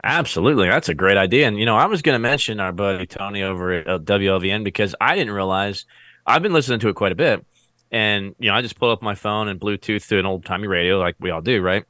[0.04, 1.46] Absolutely, that's a great idea.
[1.46, 4.64] And you know, I was going to mention our buddy Tony over at uh, WLVN
[4.64, 5.84] because I didn't realize
[6.26, 7.44] I've been listening to it quite a bit,
[7.92, 10.66] and you know, I just pull up my phone and Bluetooth through an old timey
[10.66, 11.84] radio like we all do, right?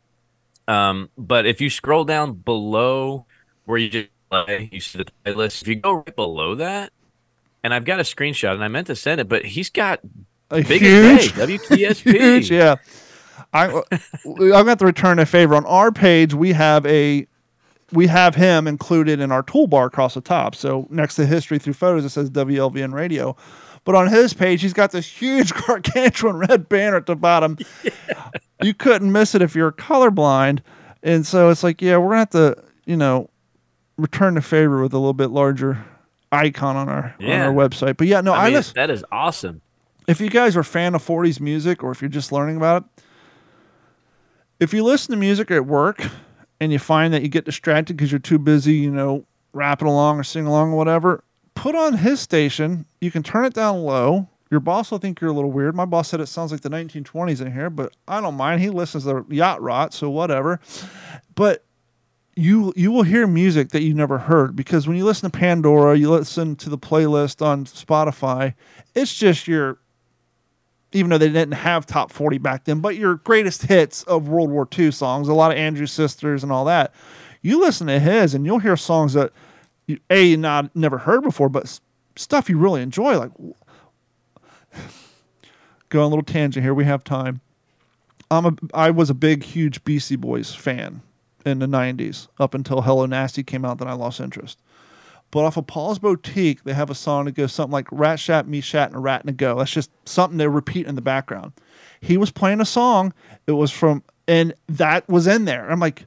[0.68, 3.26] Um, but if you scroll down below
[3.64, 5.62] where you just play, you see the playlist.
[5.62, 6.92] If you go right below that,
[7.64, 10.00] and I've got a screenshot, and I meant to send it, but he's got
[10.50, 12.12] A big huge, day, WTSP.
[12.20, 12.76] huge, yeah.
[13.54, 13.68] I,
[14.24, 15.54] I'm going to return a favor.
[15.54, 17.26] On our page, we have a
[17.92, 20.54] we have him included in our toolbar across the top.
[20.54, 23.36] So next to history through photos, it says WLVN radio.
[23.84, 27.58] But on his page, he's got this huge gargantuan red banner at the bottom.
[28.62, 30.60] You couldn't miss it if you're colorblind.
[31.02, 33.28] And so it's like, yeah, we're gonna have to, you know,
[33.96, 35.84] return the favor with a little bit larger
[36.30, 37.96] icon on our on our website.
[37.96, 39.60] But yeah, no, I, I mean, listen that is awesome.
[40.06, 42.84] if you guys are a fan of 40s music or if you're just learning about
[42.84, 43.04] it,
[44.60, 46.06] if you listen to music at work
[46.62, 50.20] and you find that you get distracted because you're too busy, you know, rapping along
[50.20, 51.24] or singing along or whatever,
[51.56, 52.86] put on his station.
[53.00, 54.28] You can turn it down low.
[54.48, 55.74] Your boss will think you're a little weird.
[55.74, 58.60] My boss said it sounds like the 1920s in here, but I don't mind.
[58.60, 60.60] He listens to yacht rock, so whatever.
[61.34, 61.64] But
[62.36, 65.98] you you will hear music that you never heard because when you listen to Pandora,
[65.98, 68.54] you listen to the playlist on Spotify,
[68.94, 69.78] it's just your
[70.92, 74.50] even though they didn't have top 40 back then, but your greatest hits of World
[74.50, 76.94] War II songs, a lot of Andrews Sisters and all that.
[77.42, 79.32] You listen to his and you'll hear songs that
[79.86, 81.80] you a not never heard before, but
[82.16, 83.18] stuff you really enjoy.
[83.18, 83.32] Like,
[85.88, 86.74] go on a little tangent here.
[86.74, 87.40] We have time.
[88.30, 91.02] I'm a I was a big, huge Beastie Boys fan
[91.44, 93.78] in the '90s up until Hello Nasty came out.
[93.78, 94.58] Then I lost interest.
[95.32, 98.46] But off of Paul's Boutique, they have a song that goes something like Rat Shat,
[98.46, 99.58] Me Shat, and Rat and a Go.
[99.58, 101.52] That's just something they repeat in the background.
[102.02, 103.14] He was playing a song.
[103.46, 105.70] It was from, and that was in there.
[105.70, 106.04] I'm like,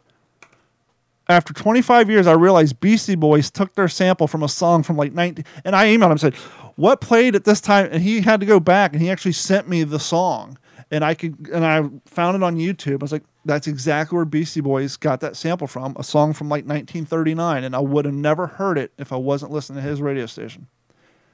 [1.28, 5.12] after 25 years, I realized Beastie Boys took their sample from a song from like
[5.14, 5.44] 19.
[5.66, 6.36] And I emailed him and said,
[6.76, 9.68] "What played at this time?" And he had to go back and he actually sent
[9.68, 10.60] me the song,
[10.92, 13.02] and I could and I found it on YouTube.
[13.02, 16.48] I was like, "That's exactly where Beastie Boys got that sample from, a song from
[16.50, 20.02] like 1939." And I would have never heard it if I wasn't listening to his
[20.02, 20.68] radio station.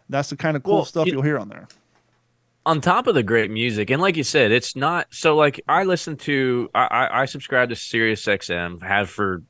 [0.10, 1.68] That's the kind of cool Well, stuff you- you'll hear on there.
[2.66, 5.84] on top of the great music, and like you said, it's not so like I
[5.84, 9.42] listen to I I, I subscribe to Sirius XM, have for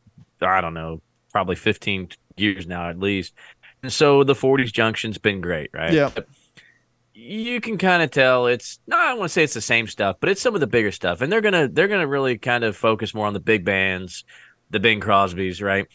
[0.42, 3.34] I don't know, probably 15 years now at least.
[3.84, 5.92] And so the 40s junction's been great, right?
[5.94, 6.10] Yeah.
[7.24, 10.18] You can kind of tell it's no, I want to say it's the same stuff,
[10.20, 11.22] but it's some of the bigger stuff.
[11.22, 14.24] And they're gonna they're gonna really kind of focus more on the big bands,
[14.72, 15.86] the Bing Crosbys, right?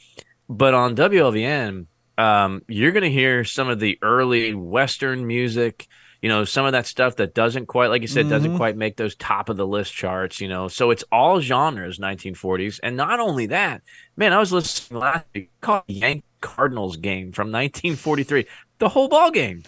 [0.48, 5.88] But on WLVN, um, you're gonna hear some of the early Western music,
[6.22, 8.56] you know, some of that stuff that doesn't quite, like you said, doesn't Mhm.
[8.56, 10.68] quite make those top of the list charts, you know.
[10.68, 13.82] So it's all genres, 1940s, and not only that,
[14.16, 18.46] man, I was listening last week, called Yank Cardinals game from 1943,
[18.78, 19.64] the whole ball game.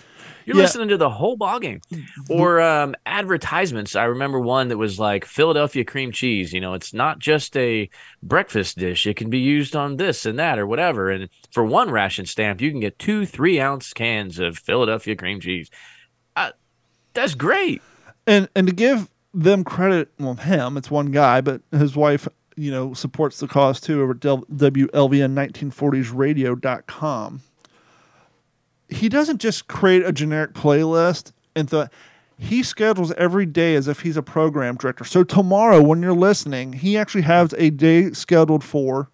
[0.48, 0.62] You're Yeah.
[0.62, 1.82] listening to the whole ball game,
[2.30, 3.94] or um, advertisements.
[3.94, 6.54] I remember one that was like Philadelphia cream cheese.
[6.54, 7.90] You know, it's not just a
[8.22, 11.10] breakfast dish; it can be used on this and that or whatever.
[11.10, 15.38] And for one ration stamp, you can get two three ounce cans of Philadelphia cream
[15.38, 15.68] cheese.
[16.34, 16.52] Uh,
[17.12, 17.82] that's great.
[18.26, 22.26] and and to give them credit, well, him, it's one guy, but his wife,
[22.56, 27.42] you know, supports the cause too over at Del- WLVN1940sradio.com.
[28.88, 31.88] He doesn't just create a generic playlist and th-
[32.38, 35.04] he schedules every day as if he's a program director.
[35.04, 39.10] So tomorrow, when you're listening, he actually has a day scheduled for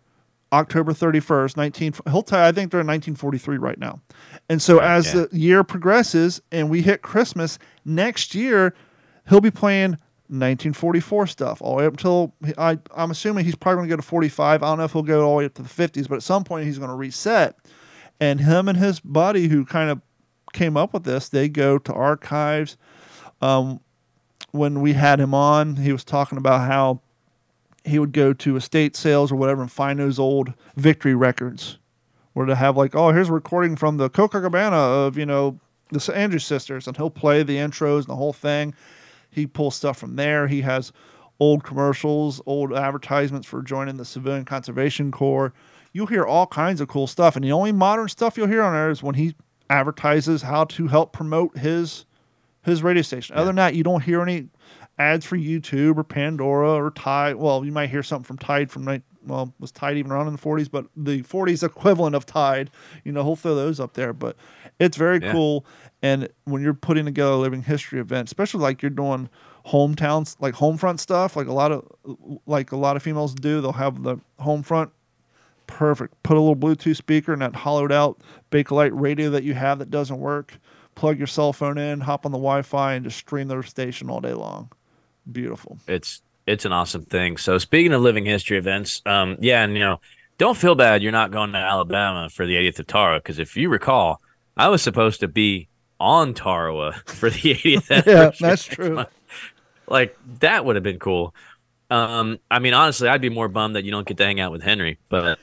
[0.52, 1.94] October 31st, 19.
[2.10, 4.00] He'll tell I think they're in 1943 right now.
[4.48, 5.24] And so Right, as yeah.
[5.30, 8.74] the year progresses and we hit Christmas next year,
[9.28, 9.92] he'll be playing
[10.28, 13.96] 1944 stuff all the way up until I, I'm assuming he's probably going to go
[13.96, 14.62] to 45.
[14.62, 16.22] I don't know if he'll go all the way up to the 50s, but at
[16.22, 17.56] some point he's going to reset.
[18.20, 20.00] And him and his buddy who kind of
[20.52, 22.76] came up with this, they go to archives.
[23.40, 23.80] Um,
[24.52, 27.00] when we had him on, he was talking about how
[27.84, 31.78] he would go to estate sales or whatever and find those old victory records
[32.32, 35.58] where to have like, oh, here's a recording from the Copacabana of, you know,
[35.90, 38.74] the Andrews sisters, and he'll play the intros and the whole thing.
[39.30, 40.46] He pulls stuff from there.
[40.48, 40.92] He has
[41.38, 45.52] old commercials, old advertisements for joining the Civilian Conservation Corps.
[45.94, 48.72] You'll hear all kinds of cool stuff, and the only modern stuff you'll hear on
[48.74, 49.34] there is when he
[49.70, 52.04] advertises how to help promote his
[52.64, 53.36] his radio station.
[53.36, 54.48] Other than that, you don't hear any
[54.98, 57.36] ads for YouTube or Pandora or Tide.
[57.36, 59.02] Well, you might hear something from Tide from night.
[59.26, 60.70] Well, was Tide even around in the 40s?
[60.70, 62.70] But the 40s equivalent of Tide,
[63.04, 64.12] you know, he'll throw those up there.
[64.12, 64.36] But
[64.80, 65.32] it's very Yeah.
[65.32, 65.64] cool.
[66.02, 69.28] And when you're putting together a living history event, especially like you're doing
[69.66, 71.86] hometowns, like home front stuff, like a lot of
[72.46, 74.90] like a lot of females do, they'll have the home front
[75.66, 76.22] perfect.
[76.22, 79.90] Put a little Bluetooth speaker in that hollowed out Bakelite radio that you have that
[79.90, 80.58] doesn't work.
[80.94, 84.20] Plug your cell phone in, hop on the Wi-Fi, and just stream their station all
[84.20, 84.70] day long.
[85.30, 85.78] Beautiful.
[85.88, 87.38] it's it's an awesome thing.
[87.38, 90.00] So speaking of living history events, um, yeah, and you know,
[90.38, 93.56] don't feel bad you're not going to Alabama for the 80th of Tara because if
[93.56, 94.20] you recall,
[94.56, 98.06] I was supposed to be on Tarawa for the 80th.
[98.06, 99.04] Yeah, that's true.
[99.86, 101.34] Like that would have been cool.
[101.90, 104.50] Um, I mean, honestly, I'd be more bummed that you don't get to hang out
[104.50, 105.38] with Henry, but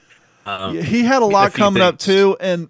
[0.46, 2.70] um, he had a lot coming up too, and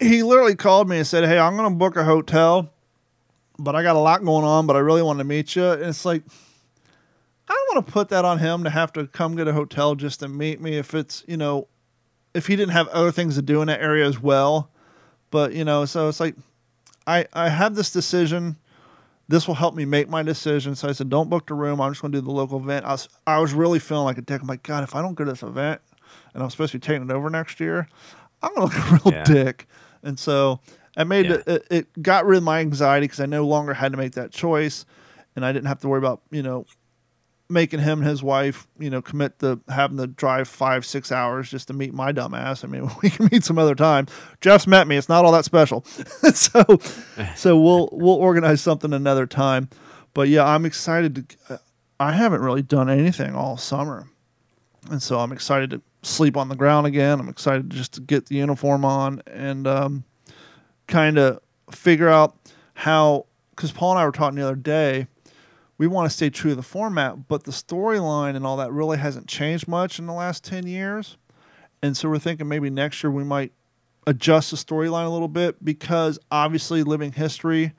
[0.00, 2.70] he literally called me and said, "Hey, I'm going to book a hotel,
[3.58, 5.84] but I got a lot going on, but I really want to meet you." And
[5.84, 6.22] it's like,
[7.48, 9.94] I don't want to put that on him to have to come get a hotel
[9.94, 11.68] just to meet me if it's you know,
[12.34, 14.70] if he didn't have other things to do in that area as well.
[15.30, 16.36] But you know, so it's like,
[17.06, 18.56] I I have this decision.
[19.28, 20.76] This will help me make my decision.
[20.76, 21.80] So I said, don't book the room.
[21.80, 22.86] I'm just going to do the local event.
[22.86, 24.40] I was I was really feeling like a dick.
[24.40, 25.80] I'm like, God, if I don't go to this event,
[26.36, 27.88] and I'm supposed to be taking it over next year,
[28.42, 29.24] I'm gonna look a real Yeah.
[29.24, 29.66] dick.
[30.02, 30.60] And so
[30.96, 31.38] I made Yeah.
[31.46, 32.02] it, it.
[32.02, 34.84] Got rid of my anxiety because I no longer had to make that choice,
[35.34, 36.66] and I didn't have to worry about you know
[37.48, 41.48] making him and his wife you know commit to having to drive five six hours
[41.48, 42.64] just to meet my dumb ass.
[42.64, 44.06] I mean, we can meet some other time.
[44.40, 44.96] Jeff's met me.
[44.96, 45.84] It's not all that special.
[46.34, 46.64] so
[47.34, 49.68] so we'll we'll organize something another time.
[50.14, 51.60] But yeah, I'm excited to.
[51.98, 54.06] I haven't really done anything all summer,
[54.90, 57.20] and so I'm excited to sleep on the ground again.
[57.20, 60.04] I'm excited just to get the uniform on and um,
[60.86, 62.36] kind of figure out
[62.74, 63.26] how.
[63.50, 65.06] Because Paul and I were talking the other day,
[65.78, 68.98] we want to stay true to the format, but the storyline and all that really
[68.98, 71.16] hasn't changed much in the last ten years,
[71.82, 73.52] and so we're thinking maybe next year we might
[74.06, 77.72] adjust the storyline a little bit because obviously living history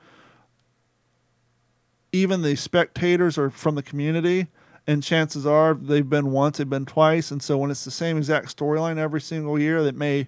[2.12, 4.46] even the spectators are from the community
[4.88, 8.16] and chances are they've been once they've been twice and so when it's the same
[8.16, 10.26] exact storyline every single year that may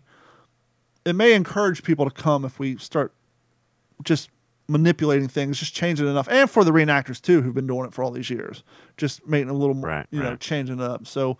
[1.04, 3.12] it may encourage people to come if we start
[4.04, 4.28] just
[4.68, 8.04] manipulating things just changing enough and for the reenactors too who've been doing it for
[8.04, 8.62] all these years
[8.96, 11.38] just making a little more Right, you know changing it up so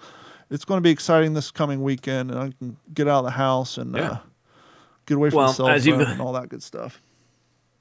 [0.51, 3.31] it's going to be exciting this coming weekend and i can get out of the
[3.31, 4.03] house and Yeah.
[4.03, 4.19] uh,
[5.07, 7.01] get away from Well, the cell phone and all that good stuff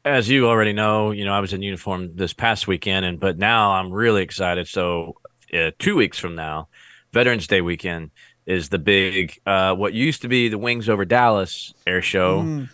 [0.06, 3.38] as you already know, you know, I was in uniform this past weekend, and but
[3.38, 4.68] now I'm really excited.
[4.68, 5.16] So,
[5.54, 6.70] uh, two weeks from now,
[7.14, 8.12] Veterans Day weekend
[8.46, 12.42] is the big, uh, what used to be the Wings over Dallas air show.
[12.42, 12.70] Mm.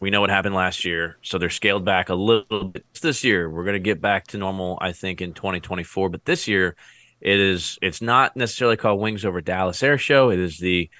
[0.00, 3.48] We know what happened last year, so they're scaled back a little bit this year.
[3.48, 6.08] We're going to get back to normal, I think, in 2024.
[6.08, 6.76] But this year,
[7.20, 7.78] it is.
[7.80, 10.30] It's not necessarily called Wings over Dallas Air Show.
[10.30, 10.90] It is the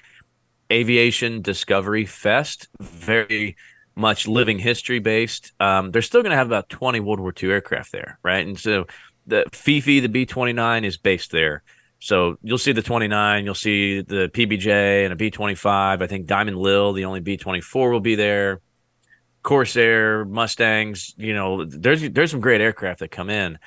[0.71, 2.69] Aviation Discovery Fest.
[2.79, 3.57] Very
[3.95, 5.51] much living history based.
[5.59, 8.45] Um, they're still going to have about 20 World War II aircraft there, right?
[8.45, 8.85] And so
[9.25, 11.63] the Fifi, the B 29, is based there.
[11.99, 16.01] So you'll see the 29, you'll see the PBJ and a B 25.
[16.01, 18.59] I think Diamond Lil, the only B 24, will be there.
[19.41, 23.57] Corsair, Mustangs, you know, there's there's some great aircraft that come in.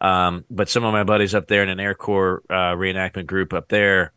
[0.00, 3.52] Um, but some of my buddies up there in an Air Corps uh, reenactment group
[3.52, 4.12] up there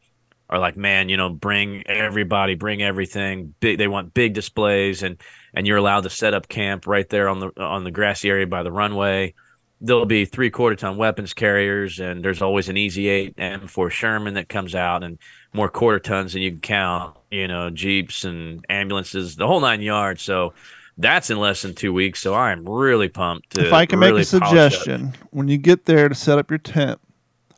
[0.49, 3.53] are like, man, you know, bring everybody, bring everything.
[3.59, 5.21] Big, they want big displays, and
[5.53, 8.47] and you're allowed to set up camp right there on the on the grassy area
[8.47, 9.33] by the runway.
[9.79, 14.33] There'll be three quarter ton weapons carriers, and there's always an Easy Eight M4 Sherman
[14.33, 15.19] that comes out, and
[15.53, 17.17] more quarter tons than you can count.
[17.29, 20.23] You know, jeeps and ambulances, the whole nine yards.
[20.23, 20.53] So
[20.97, 22.19] that's in less than two weeks.
[22.19, 23.51] So I'm really pumped.
[23.51, 26.49] To if I can really make a suggestion, when you get there to set up
[26.49, 26.99] your tent,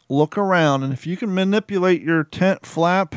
[0.09, 3.15] look around, and if you can manipulate your tent flap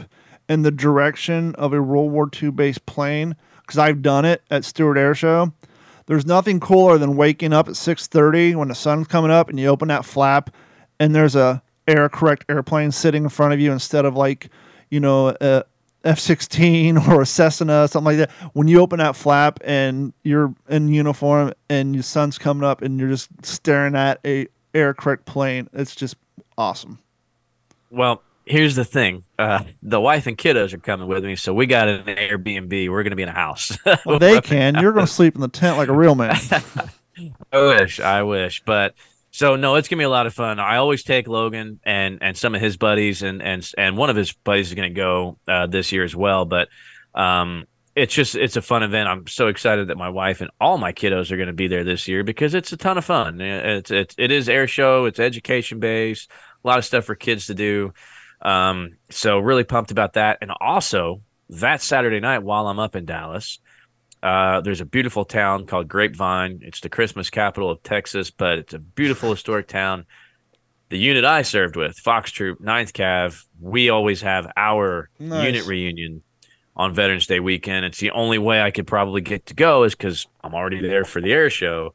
[0.49, 4.65] in the direction of a World War II based plane, because I've done it at
[4.65, 5.53] Stewart Air Show.
[6.07, 9.69] There's nothing cooler than waking up at 6:30 when the sun's coming up, and you
[9.69, 10.51] open that flap,
[10.99, 14.49] and there's a air correct airplane sitting in front of you instead of like,
[14.91, 15.65] you know, a
[16.05, 18.31] F-16 or a Cessna, something like that.
[18.53, 22.99] When you open that flap and you're in uniform and your sun's coming up and
[22.99, 26.17] you're just staring at a air correct plane, it's just
[26.57, 26.99] awesome.
[27.91, 29.25] Well, here's the thing.
[29.39, 32.89] Uh, the wife and kiddos are coming with me, so we got an Airbnb.
[32.89, 33.77] We're going to be in a house.
[34.05, 34.77] Well, they can.
[34.77, 36.37] You're going to sleep in the tent like a real man.
[37.53, 38.95] I wish, I wish, but
[39.31, 40.59] So no, it's gonna be a lot of fun.
[40.59, 44.17] I always take Logan and and some of his buddies, and and and one of
[44.17, 46.45] his buddies is gonna go uh, this year as well.
[46.45, 46.69] But
[47.15, 49.09] um, it's just it's a fun event.
[49.09, 51.85] I'm so excited that my wife and all my kiddos are going to be there
[51.85, 53.41] this year because it's a ton of fun.
[53.41, 55.05] It's it's it is air show.
[55.05, 56.31] It's education based.
[56.65, 57.93] A lot of stuff for kids to do.
[58.43, 60.39] Um, so really pumped about that.
[60.41, 63.59] And also that Saturday night while I'm up in Dallas,
[64.23, 66.61] uh, there's a beautiful town called Grapevine.
[66.63, 70.07] It's the Christmas capital of Texas, but it's a beautiful historic town.
[70.91, 75.47] The unit I served with, Fox Troop, 9th Cav, we always have our nice.
[75.47, 76.23] unit reunion
[76.77, 77.85] on Veterans Day weekend.
[77.85, 81.05] It's the only way I could probably get to go is because I'm already there
[81.05, 81.95] for the air show.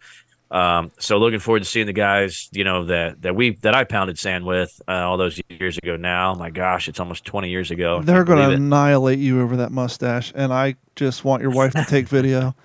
[0.49, 3.83] Um, so looking forward to seeing the guys, you know, that that we that I
[3.83, 5.97] pounded sand with uh, all those years ago.
[5.97, 8.01] Now, my gosh, it's almost 20 years ago.
[8.01, 11.85] They're going to annihilate you over that mustache, and I just want your wife to
[11.85, 12.55] take video.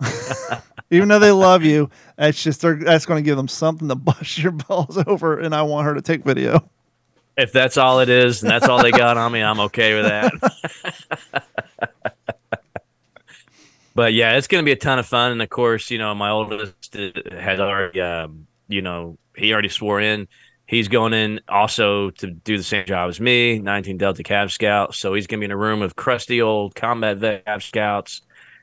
[0.90, 4.38] Even though they love you, that's just that's going to give them something to bust
[4.38, 6.68] your balls over, and I want her to take video.
[7.36, 10.04] If that's all it is, and that's all they got on me, I'm okay with
[10.04, 11.89] that.
[14.00, 15.32] but yeah, it's going to be a ton of fun.
[15.32, 20.00] And of course, you know, my oldest has already, um, you know, he already swore
[20.00, 20.26] in.
[20.64, 24.94] He's going in also to do the same job as me, 19 Delta Cav Scout.
[24.94, 28.22] So he's going to be in a room of crusty old combat vet Cav Scouts,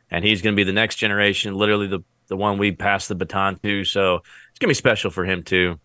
[0.10, 3.14] and he's going to be the next generation, literally the the one we passed the
[3.14, 3.84] baton to.
[3.84, 5.80] So it's going to be special for him too.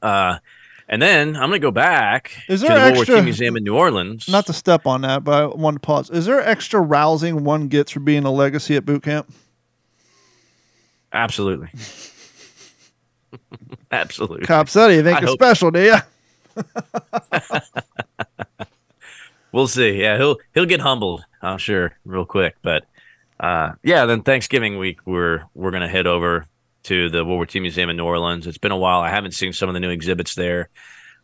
[0.00, 0.38] Uh,
[0.88, 3.24] and then I'm going to go back Is there to the extra, World War II
[3.24, 4.28] Museum in New Orleans.
[4.28, 6.10] Not to step on that, but I want to pause.
[6.10, 9.32] Is there extra rousing one gets for being a legacy at boot camp?
[11.12, 11.68] Absolutely.
[13.90, 14.46] Absolutely.
[14.46, 15.38] Cop said you think I it's hope.
[15.38, 15.96] special, do you?
[19.52, 20.00] we'll see.
[20.00, 22.56] Yeah, he'll he'll get humbled, I'm sure, real quick.
[22.62, 22.84] But
[23.40, 26.46] uh, yeah, then Thanksgiving week we're we're gonna head over
[26.88, 28.46] to the World War II Museum in New Orleans.
[28.46, 29.00] It's been a while.
[29.00, 30.70] I haven't seen some of the new exhibits there.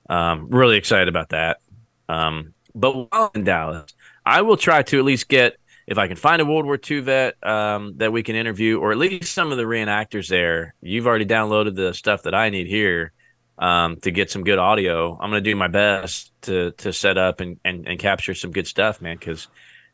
[0.09, 1.61] Um, really excited about that.
[2.09, 3.95] Um, but while in Dallas,
[4.27, 5.57] I will try to at least get
[5.87, 8.93] if I can find a World War II vet um, that we can interview, or
[8.93, 10.75] at least some of the reenactors there.
[10.81, 13.13] You've already downloaded the stuff that I need here
[13.59, 15.13] um, to get some good audio.
[15.13, 18.51] I'm going to do my best to to set up and, and, and capture some
[18.51, 19.17] good stuff, man.
[19.17, 19.49] Because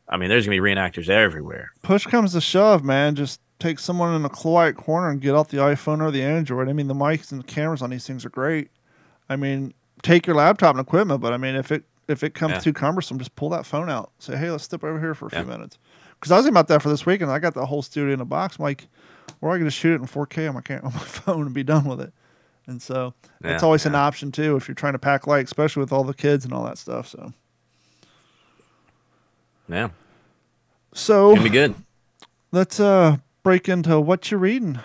[0.09, 1.71] I mean, there's going to be reenactors everywhere.
[1.81, 3.15] Push comes to shove, man.
[3.15, 6.67] Just take someone in a quiet corner and get out the iPhone or the Android.
[6.67, 8.69] I mean, the mics and the cameras on these things are great.
[9.29, 12.53] I mean, take your laptop and equipment, but I mean, if it if it comes
[12.53, 12.59] yeah.
[12.59, 14.11] too cumbersome, just pull that phone out.
[14.19, 15.43] Say, hey, let's step over here for a yeah.
[15.43, 15.77] few minutes.
[16.15, 17.31] Because I was thinking about that for this weekend.
[17.31, 18.57] I got the whole studio in a box.
[18.59, 18.87] I'm like,
[19.39, 21.53] or I can just shoot it in 4K on my cam- on my phone and
[21.53, 22.13] be done with it.
[22.67, 25.81] And so yeah, that's always an option too if you're trying to pack light, especially
[25.81, 27.07] with all the kids and all that stuff.
[27.07, 27.33] So
[29.69, 29.89] yeah.
[30.93, 31.73] So be good.
[32.51, 34.79] Let's uh break into what you're reading.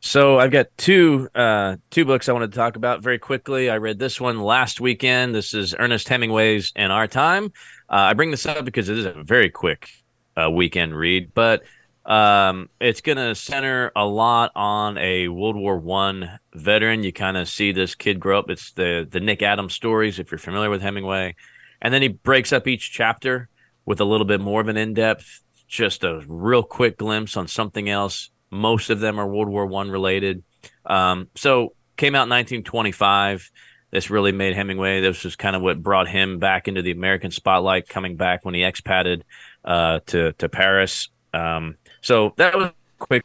[0.00, 3.70] So I've got two uh, two books I wanted to talk about very quickly.
[3.70, 5.34] I read this one last weekend.
[5.34, 7.52] This is Ernest Hemingway's In Our Time.
[7.88, 9.88] Uh, I bring this up because it is a very quick
[10.36, 11.62] uh, weekend read, but
[12.04, 17.04] um, it's going to center a lot on a World War One veteran.
[17.04, 18.50] You kind of see this kid grow up.
[18.50, 21.36] It's the the Nick Adams stories, if you're familiar with Hemingway,
[21.80, 23.48] and then he breaks up each chapter
[23.86, 25.42] with a little bit more of an in depth
[25.72, 28.30] just a real quick glimpse on something else.
[28.50, 30.44] Most of them are World War One related.
[30.84, 33.50] Um, so came out in 1925.
[33.90, 35.00] This really made Hemingway.
[35.00, 38.54] This was kind of what brought him back into the American spotlight, coming back when
[38.54, 39.24] he expatted
[39.64, 41.08] uh, to to Paris.
[41.32, 43.24] Um, so that was quick.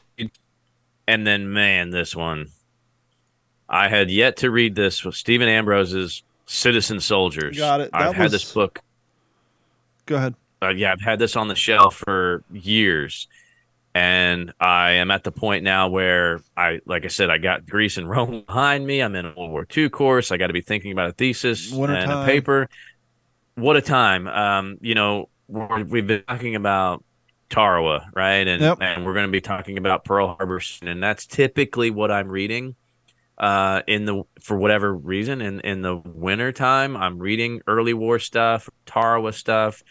[1.06, 2.48] And then, man, this one,
[3.68, 5.04] I had yet to read this.
[5.04, 7.58] Was Stephen Ambrose's Citizen Soldiers.
[7.58, 7.92] Got it.
[7.92, 8.16] That I've was...
[8.16, 8.80] had this book.
[10.06, 13.28] Go ahead uh, yeah, I've had this on the shelf for years,
[13.94, 17.98] and I am at the point now where I, like I said, I got Greece
[17.98, 19.02] and Rome behind me.
[19.02, 20.32] I'm in a World War II course.
[20.32, 22.70] I got to be thinking about a thesis what and a, a paper.
[23.56, 24.28] What a time!
[24.28, 27.04] Um, you know, we have been talking about
[27.50, 28.48] Tarawa, right?
[28.48, 28.78] And yep.
[28.82, 32.76] and we're going to be talking about Pearl Harbor, and that's typically what I'm reading
[33.38, 38.18] uh in the for whatever reason in in the winter time i'm reading early war
[38.18, 39.84] stuff tarawa stuff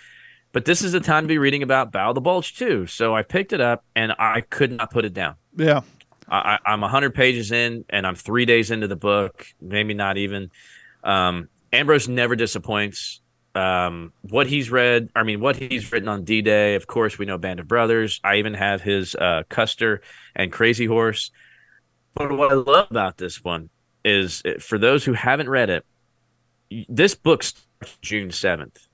[0.57, 2.87] but this is the time to be reading about of the Bulge too.
[2.87, 5.35] So I picked it up and I could not put it down.
[5.55, 5.83] Yeah.
[6.31, 10.51] I, am 100 pages in and I'm three days into the book, maybe not even.
[11.05, 13.21] Um, Ambrose never disappoints.
[13.55, 17.27] Um, what he's read, I mean, what he's written on D Day, of course, we
[17.27, 18.19] know Band of Brothers.
[18.25, 20.01] I even have his uh, Custer
[20.35, 21.33] and Crazy Horse.
[22.15, 23.69] But what I love about this one
[24.07, 25.85] is eh, for those who haven't read it,
[26.89, 28.86] this book starts June 7th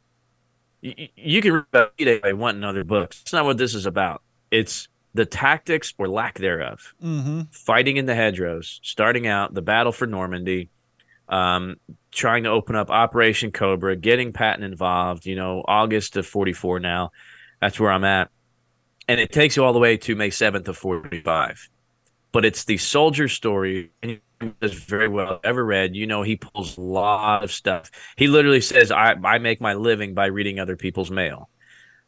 [0.82, 3.20] you, can read about D-Day by wanting other books.
[3.20, 4.22] That's not what this is about.
[4.50, 7.42] It's the tactics or lack thereof, Mm-hmm.
[7.52, 10.70] fighting in the hedgerows, starting out the battle for Normandy,
[11.28, 11.76] um,
[12.10, 15.24] trying to open up Operation Cobra, getting Patton involved.
[15.24, 17.12] You know, August of '44 now.
[17.60, 18.30] That's where I'm at,
[19.08, 21.68] and it takes you all the way to May 7th of '45.
[22.32, 24.20] But it's the soldier story, and
[24.60, 25.40] does very well.
[25.44, 25.94] Ever read?
[25.96, 27.90] You know, he pulls a lot of stuff.
[28.16, 31.48] He literally says, "I I make my living by reading other people's mail."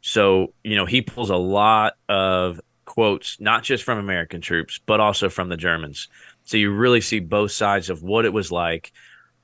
[0.01, 4.99] So you know, he pulls a lot of quotes, not just from American troops, but
[4.99, 6.07] also from the Germans.
[6.43, 8.91] So you really see both sides of what it was like.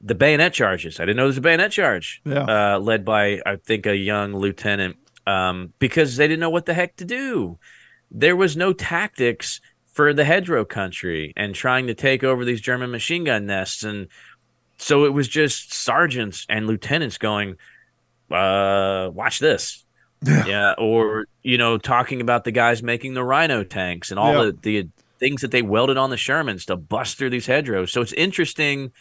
[0.03, 0.99] The bayonet charges.
[0.99, 2.75] I didn't know there was a bayonet charge, Yeah.
[2.75, 6.73] uh, led by I think a young lieutenant, um, because they didn't know what the
[6.73, 7.57] heck to do.
[8.09, 9.61] There was no tactics
[9.91, 14.07] for the hedgerow country and trying to take over these German machine gun nests, and
[14.77, 17.55] so it was just sergeants and lieutenants going,
[18.31, 19.85] uh, "Watch this."
[20.23, 20.45] Yeah.
[20.45, 24.51] yeah, or you know, talking about the guys making the Rhino tanks and all Yeah.
[24.61, 24.89] the the
[25.19, 27.91] things that they welded on the Shermans to bust through these hedgerows.
[27.91, 28.91] So it's interesting.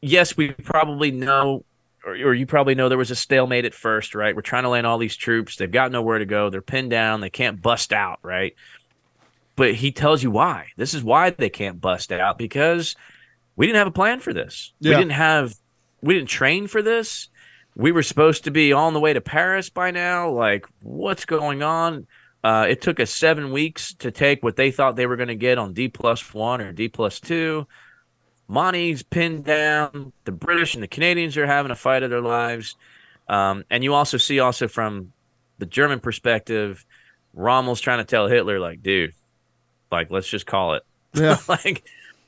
[0.00, 1.64] Yes, we probably know,
[2.04, 4.34] or, or you probably know, there was a stalemate at first, right?
[4.34, 5.56] We're trying to land all these troops.
[5.56, 6.50] They've got nowhere to go.
[6.50, 7.20] They're pinned down.
[7.20, 8.54] They can't bust out, right?
[9.58, 10.68] But he tells you why.
[10.78, 12.96] This is why they can't bust out because
[13.56, 14.72] we didn't have a plan for this.
[14.80, 15.54] We didn't have,
[16.00, 17.28] we didn't train for this
[17.78, 20.30] we were supposed to be on the way to Paris by now.
[20.30, 22.08] Like, what's going on?
[22.42, 25.36] Uh, it took us seven weeks to take what they thought they were going to
[25.36, 27.68] get on D plus one or D plus two.
[28.48, 30.12] Monty's pinned down.
[30.24, 32.74] The British and the Canadians are having a fight of their lives.
[33.28, 35.12] Um, and you also see also from
[35.58, 36.84] the German perspective,
[37.32, 39.12] Rommel's trying to tell Hitler, like, dude,
[39.90, 40.82] like, let's just call it.
[41.14, 41.38] Yeah.
[41.48, 41.84] like,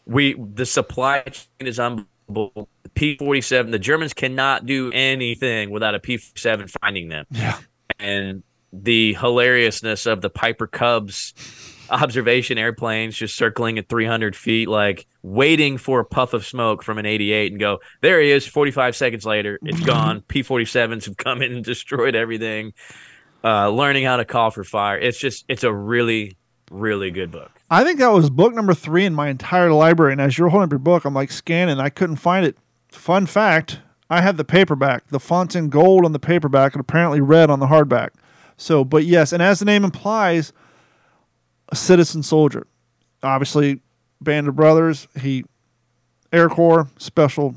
[0.07, 2.69] we the supply chain is unbelievable.
[2.83, 7.09] The P forty seven, the Germans cannot do anything without a P forty seven finding
[7.09, 7.27] them.
[7.31, 7.59] Yeah.
[7.99, 8.43] And
[8.73, 11.35] the hilariousness of the Piper Cubs
[11.91, 16.99] observation airplanes just circling at 300 feet, like waiting for a puff of smoke from
[16.99, 18.47] an 88 and go, there he is.
[18.47, 20.21] 45 seconds later, it's gone.
[20.29, 22.73] P 47s have come in and destroyed everything.
[23.43, 24.99] Uh, learning how to call for fire.
[24.99, 26.37] It's just, it's a really,
[26.71, 27.51] really good book.
[27.71, 30.13] I think that was book number three in my entire library.
[30.13, 31.79] And as you're holding up your book, I'm like scanning.
[31.79, 32.57] I couldn't find it.
[32.89, 35.09] Fun fact I had the paperback.
[35.09, 38.11] The font's in gold on the paperback and apparently red on the hardback.
[38.57, 40.53] So, but yes, and as the name implies,
[41.69, 42.67] a citizen soldier.
[43.23, 43.81] Obviously,
[44.21, 45.45] Band of Brothers, he,
[46.33, 47.55] Air Corps, special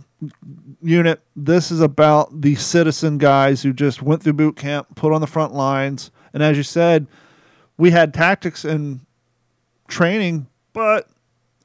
[0.82, 1.22] unit.
[1.36, 5.28] This is about the citizen guys who just went through boot camp, put on the
[5.28, 6.12] front lines.
[6.34, 7.08] And as you said,
[7.78, 9.02] we had tactics and
[9.88, 11.08] training, but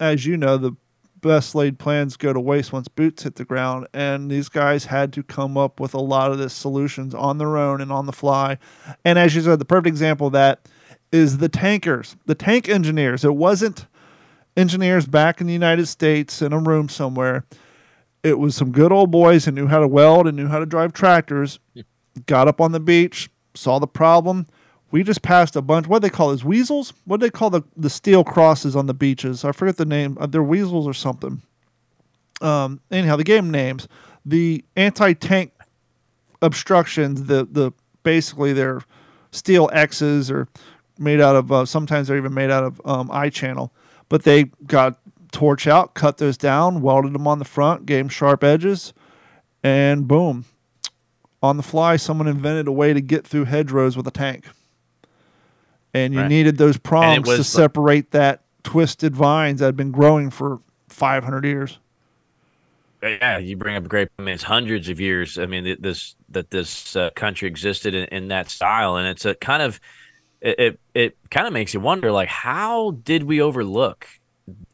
[0.01, 0.73] as you know, the
[1.21, 3.87] best laid plans go to waste once boots hit the ground.
[3.93, 7.57] And these guys had to come up with a lot of the solutions on their
[7.57, 8.59] own and on the fly.
[9.05, 10.69] And as you said, the perfect example of that
[11.11, 13.25] is the tankers, the tank engineers.
[13.25, 13.87] It wasn't
[14.57, 17.45] engineers back in the United States in a room somewhere.
[18.23, 20.67] It was some good old boys who knew how to weld and knew how to
[20.67, 21.59] drive tractors.
[22.27, 24.47] Got up on the beach, saw the problem.
[24.91, 25.87] We just passed a bunch.
[25.87, 26.93] What do they call those weasels?
[27.05, 29.45] What do they call the the steel crosses on the beaches?
[29.45, 30.17] I forget the name.
[30.21, 31.43] Uh, they're weasels or something.
[32.41, 33.89] Um, anyhow, the game names
[34.25, 35.53] the anti tank
[36.43, 37.25] obstructions.
[37.25, 37.73] The the
[38.03, 38.83] basically they're
[39.31, 40.49] steel X's or
[40.99, 41.53] made out of.
[41.53, 43.73] Uh, sometimes they're even made out of um, I channel.
[44.09, 44.99] But they got
[45.33, 48.95] torch out, cut those down, welded them on the front, gave them sharp edges,
[49.63, 50.47] and boom,
[51.43, 54.47] on the fly, someone invented a way to get through hedgerows with a tank.
[56.05, 56.29] And you Right.
[56.29, 61.45] needed those prongs to the- separate that twisted vines that had been growing for 500
[61.45, 61.79] years.
[63.03, 64.09] Yeah, you bring up a great.
[64.19, 65.39] I mean, it's hundreds of years.
[65.39, 69.37] I mean, this that this uh, country existed in, in that style, and it's a
[69.37, 69.79] kind of
[70.41, 74.07] it it, it kind of makes you wonder, like, how did we overlook?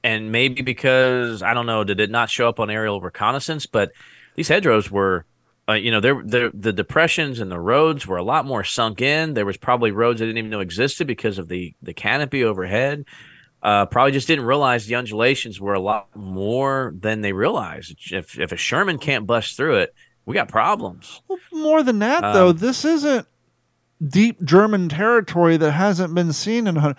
[0.02, 3.66] And maybe because I don't know, did it not show up on aerial reconnaissance?
[3.66, 3.92] But
[4.36, 5.26] these hedgerows were,
[5.68, 9.00] uh, you know, there the the depressions and the roads were a lot more sunk
[9.00, 9.34] in.
[9.34, 13.04] There was probably roads I didn't even know existed because of the the canopy overhead
[13.62, 17.96] uh, probably just didn't realize the undulations were a lot more than they realized.
[18.12, 19.94] If if a Sherman can't bust through it,
[20.26, 21.22] we got problems.
[21.28, 23.26] Well, more than that, though, Um, this isn't
[24.06, 26.76] deep German territory that hasn't been seen in.
[26.76, 26.96] a hun-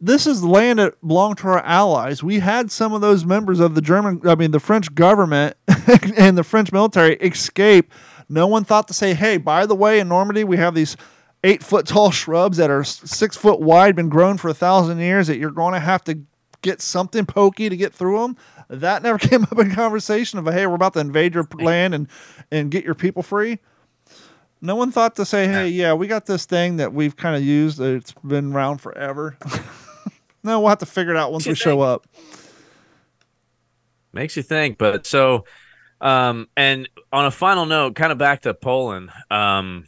[0.00, 2.22] This is land that belonged to our allies.
[2.22, 5.56] We had some of those members of the German, I mean, the French government
[6.16, 7.92] and the French military escape.
[8.28, 10.96] No one thought to say, "Hey, by the way, in Normandy, we have these."
[11.44, 15.28] Eight foot tall shrubs that are six foot wide, been grown for a thousand years.
[15.28, 16.18] That you're going to have to
[16.62, 18.36] get something pokey to get through them.
[18.68, 22.08] That never came up in conversation of, hey, we're about to invade your land and
[22.50, 23.60] and get your people free.
[24.60, 27.42] No one thought to say, hey, yeah, we got this thing that we've kind of
[27.42, 27.80] used.
[27.80, 29.38] It's been around forever.
[30.42, 32.06] No, we'll have to figure it out once we show up.
[34.12, 35.44] Makes you think, but so,
[36.00, 39.10] um, and on a final note, kind of back to Poland.
[39.30, 39.84] Um,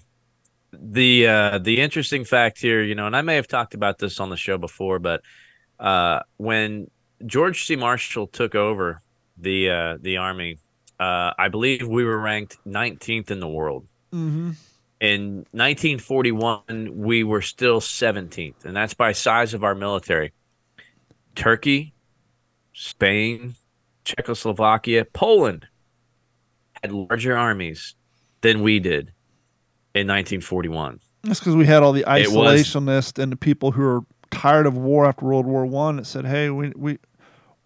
[0.72, 4.20] the uh, the interesting fact here, you know, and I may have talked about this
[4.20, 5.22] on the show before, but
[5.78, 6.90] uh, when
[7.24, 7.76] George C.
[7.76, 9.02] Marshall took over
[9.36, 10.58] the uh, the army,
[10.98, 13.86] uh, I believe we were ranked 19th in the world.
[14.12, 14.50] Mm-hmm.
[15.00, 20.32] In 1941, we were still 17th, and that's by size of our military.
[21.34, 21.94] Turkey,
[22.72, 23.54] Spain,
[24.04, 25.66] Czechoslovakia, Poland
[26.82, 27.94] had larger armies
[28.40, 29.12] than we did
[29.94, 31.00] in 1941.
[31.22, 34.00] That's because we had all the isolationists and the people who are
[34.30, 36.98] tired of war after World War One that said, "Hey, we we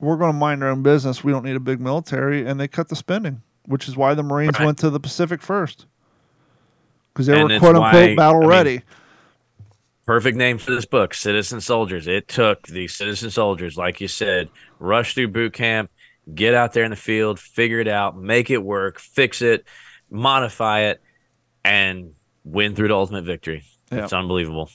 [0.01, 1.23] we're going to mind our own business.
[1.23, 4.25] We don't need a big military," and they cut the spending, which is why the
[4.25, 4.67] Marines Right.
[4.67, 5.87] went to the Pacific first
[7.13, 8.81] because they And were quote unquote why- battle I mean, ready.
[10.07, 12.07] Perfect name for this book, Citizen Soldiers.
[12.07, 15.91] It took the citizen soldiers, like you said, rush through boot camp,
[16.35, 19.65] get out there in the field, figure it out, make it work, fix it,
[20.11, 21.01] modify it,
[21.65, 22.13] and
[22.45, 23.65] win through to ultimate victory.
[23.91, 24.05] Yeah.
[24.05, 24.69] It's unbelievable.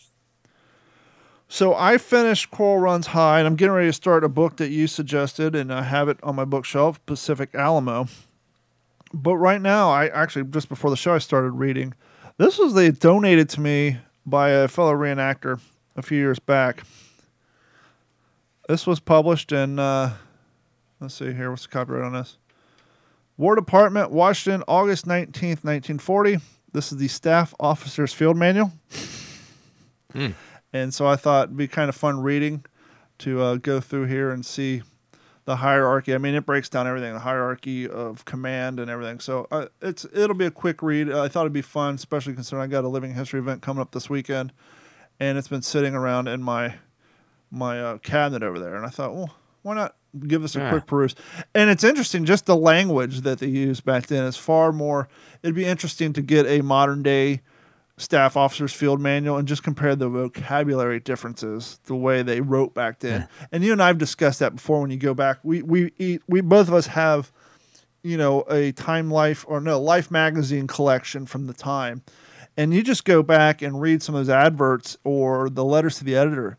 [1.47, 4.69] So I finished Coral Runs High, and I'm getting ready to start a book that
[4.69, 8.07] you suggested, and I have it on my bookshelf, Pacific Alamo.
[9.13, 11.93] But right now, I actually just before the show, I started reading.
[12.38, 13.97] This was they donated to me
[14.30, 15.59] by a fellow reenactor
[15.95, 16.84] a few years back.
[18.67, 20.13] This was published in, uh,
[20.99, 22.38] let's see here, what's the copyright on this?
[23.38, 26.38] War Department, Washington, August 19th, 1940.
[26.71, 28.71] This is the Staff Officer's Field Manual.
[30.73, 32.63] And so I thought it'd be kind of fun reading
[33.19, 34.84] to uh, go through here and see
[35.49, 36.13] the hierarchy.
[36.13, 39.19] I mean, it breaks down everything, the hierarchy of command and everything.
[39.19, 41.11] So uh, it's it'll be a quick read.
[41.11, 43.91] I thought it'd be fun, especially considering I got a living history event coming up
[43.91, 44.53] this weekend,
[45.19, 46.75] and it's been sitting around in my
[47.49, 48.75] my uh, cabinet over there.
[48.75, 49.95] And I thought, well, why not
[50.27, 50.69] give this a Yeah.
[50.69, 51.15] quick peruse?
[51.55, 55.09] And it's interesting, just the language that they used back then is far more.
[55.41, 57.41] It'd be interesting to get a modern day
[57.99, 62.99] staff officers field manual and just compare the vocabulary differences the way they wrote back
[62.99, 63.27] then.
[63.51, 65.39] And you and i've discussed that before when you go back.
[65.43, 67.31] We we eat we both of us have
[68.01, 72.01] you know a time life or no life magazine collection from the time.
[72.57, 76.03] And you just go back and read some of those adverts or the letters to
[76.03, 76.57] the editor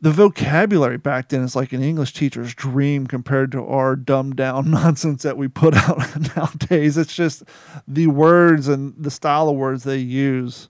[0.00, 4.70] the vocabulary back then is like an English teacher's dream compared to our dumbed down
[4.70, 5.98] nonsense that we put out
[6.36, 6.96] nowadays.
[6.96, 7.42] It's just
[7.86, 10.68] the words and the style of words they use.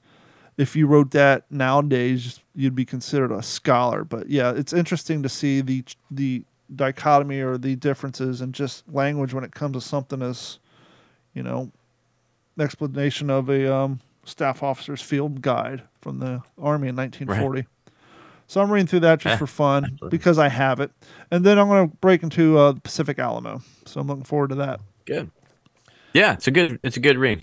[0.56, 4.02] If you wrote that nowadays, you'd be considered a scholar.
[4.02, 6.42] But yeah, it's interesting to see the the
[6.74, 10.58] dichotomy or the differences in just language when it comes to something as,
[11.32, 11.70] you know,
[12.58, 17.66] explanation of a um, staff officer's field guide from the army in 1940.
[18.48, 20.08] So I'm reading through that just for fun absolutely.
[20.08, 20.90] because I have it,
[21.30, 23.60] and then I'm going to break into uh, Pacific Alamo.
[23.84, 24.80] So I'm looking forward to that.
[25.04, 25.30] Good.
[26.14, 27.42] Yeah, it's a good it's a good read.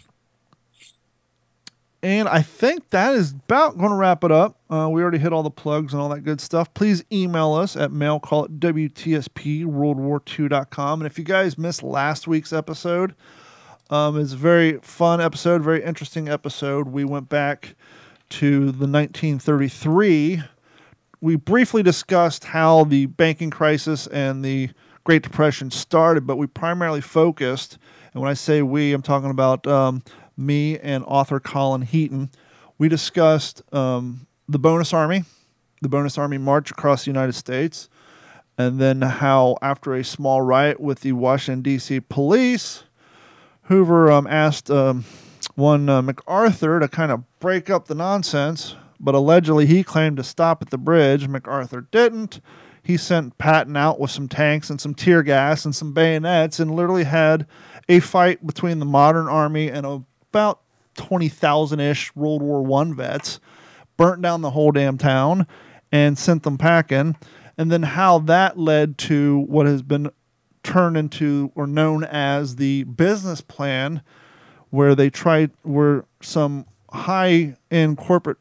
[2.02, 4.58] And I think that is about going to wrap it up.
[4.70, 6.72] Uh, we already hit all the plugs and all that good stuff.
[6.76, 11.02] Please email us at mailcall at WTSPWorldWar2.com.
[11.02, 13.16] And if you guys missed last week's episode,
[13.90, 16.90] um, it's a very fun episode, very interesting episode.
[16.90, 17.74] We went back
[18.30, 20.44] to the 1933.
[21.26, 24.70] We briefly discussed how the banking crisis and the
[25.06, 27.80] Great Depression started, but we primarily focused,
[28.14, 30.04] and when I say we, I'm talking about um,
[30.38, 32.30] me and author Colin Heaton.
[32.78, 35.24] We discussed um, the Bonus Army,
[35.82, 37.90] the Bonus Army march across the United States,
[38.60, 42.02] and then how, after a small riot with the Washington, D.C.
[42.02, 42.84] police,
[43.64, 45.06] Hoover um, asked um,
[45.56, 50.24] one uh, MacArthur to kind of break up the nonsense, but allegedly he claimed to
[50.24, 51.28] stop at the bridge.
[51.28, 52.42] MacArthur didn't.
[52.84, 56.76] He sent Patton out with some tanks and some tear gas and some bayonets and
[56.76, 57.48] literally had
[57.90, 60.62] a fight between the modern army and about
[60.96, 63.40] 20,000 ish World War One vets,
[63.98, 65.48] burnt down the whole damn town
[65.92, 67.16] and sent them packing.
[67.58, 70.12] And then how that led to what has been
[70.64, 74.02] turned into or known as the business plan,
[74.70, 78.38] where they tried, where some high end corporate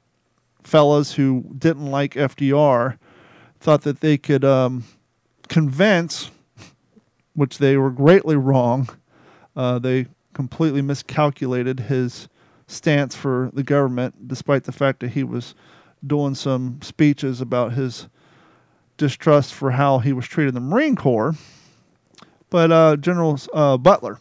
[0.65, 2.99] fellas who didn't like FDR
[3.61, 4.85] thought that they could um,
[5.49, 6.31] convince,
[7.35, 8.89] which they were greatly wrong.
[9.57, 12.29] Uh, they completely miscalculated his
[12.67, 15.55] stance for the government, despite the fact that he was
[16.07, 18.09] doing some speeches about his
[18.97, 21.35] distrust for how he was treated in the Marine Corps.
[22.51, 24.19] But uh, General uh, Butler,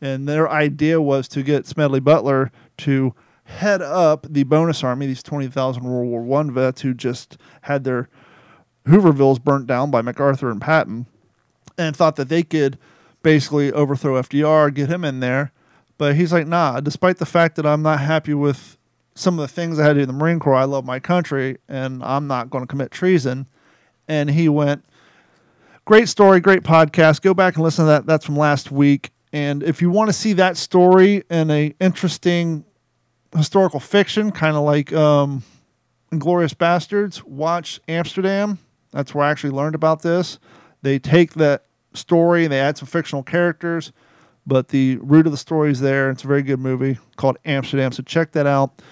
[0.00, 3.14] and their idea was to get Smedley Butler to
[3.44, 8.08] head up the bonus army, these 20,000 World War One vets who just had their
[8.86, 11.06] Hoovervilles burnt down by MacArthur and Patton,
[11.78, 12.78] and thought that they could
[13.22, 15.52] basically overthrow FDR, get him in there.
[15.98, 18.76] But he's like, nah, despite the fact that I'm not happy with
[19.14, 20.98] some of the things I had to do in the Marine Corps, I love my
[20.98, 23.46] country and I'm not going to commit treason.
[24.08, 24.84] And he went,
[25.84, 27.22] great story, great podcast.
[27.22, 28.06] Go back and listen to that.
[28.06, 29.10] That's from last week.
[29.32, 32.64] And if you want to see that story in a interesting
[33.36, 35.42] historical fiction, kind of like um,
[36.12, 38.58] Inglourious Basterds, watch Amsterdam.
[38.92, 40.38] That's where I actually learned about this.
[40.82, 43.92] They take that story, and they add some fictional characters,
[44.46, 46.10] but the root of the story is there.
[46.10, 47.92] It's a very good movie called Amsterdam.
[47.92, 48.82] So check that out.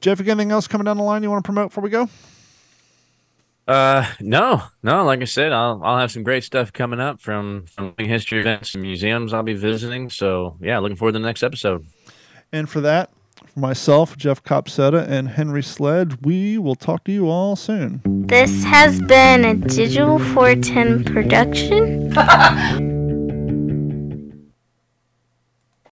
[0.00, 1.90] Jeff, you got anything else coming down the line you want to promote before we
[1.90, 2.08] go?
[3.68, 5.04] Uh, no, no.
[5.04, 8.74] Like I said, I'll I'll have some great stuff coming up from from history events
[8.74, 10.10] and museums I'll be visiting.
[10.10, 11.86] So yeah, looking forward to the next episode.
[12.50, 13.10] And for that,
[13.52, 18.00] for myself, Jeff Copsetta, and Henry Sledge, we will talk to you all soon.
[18.04, 22.12] This has been a Digital 410 production.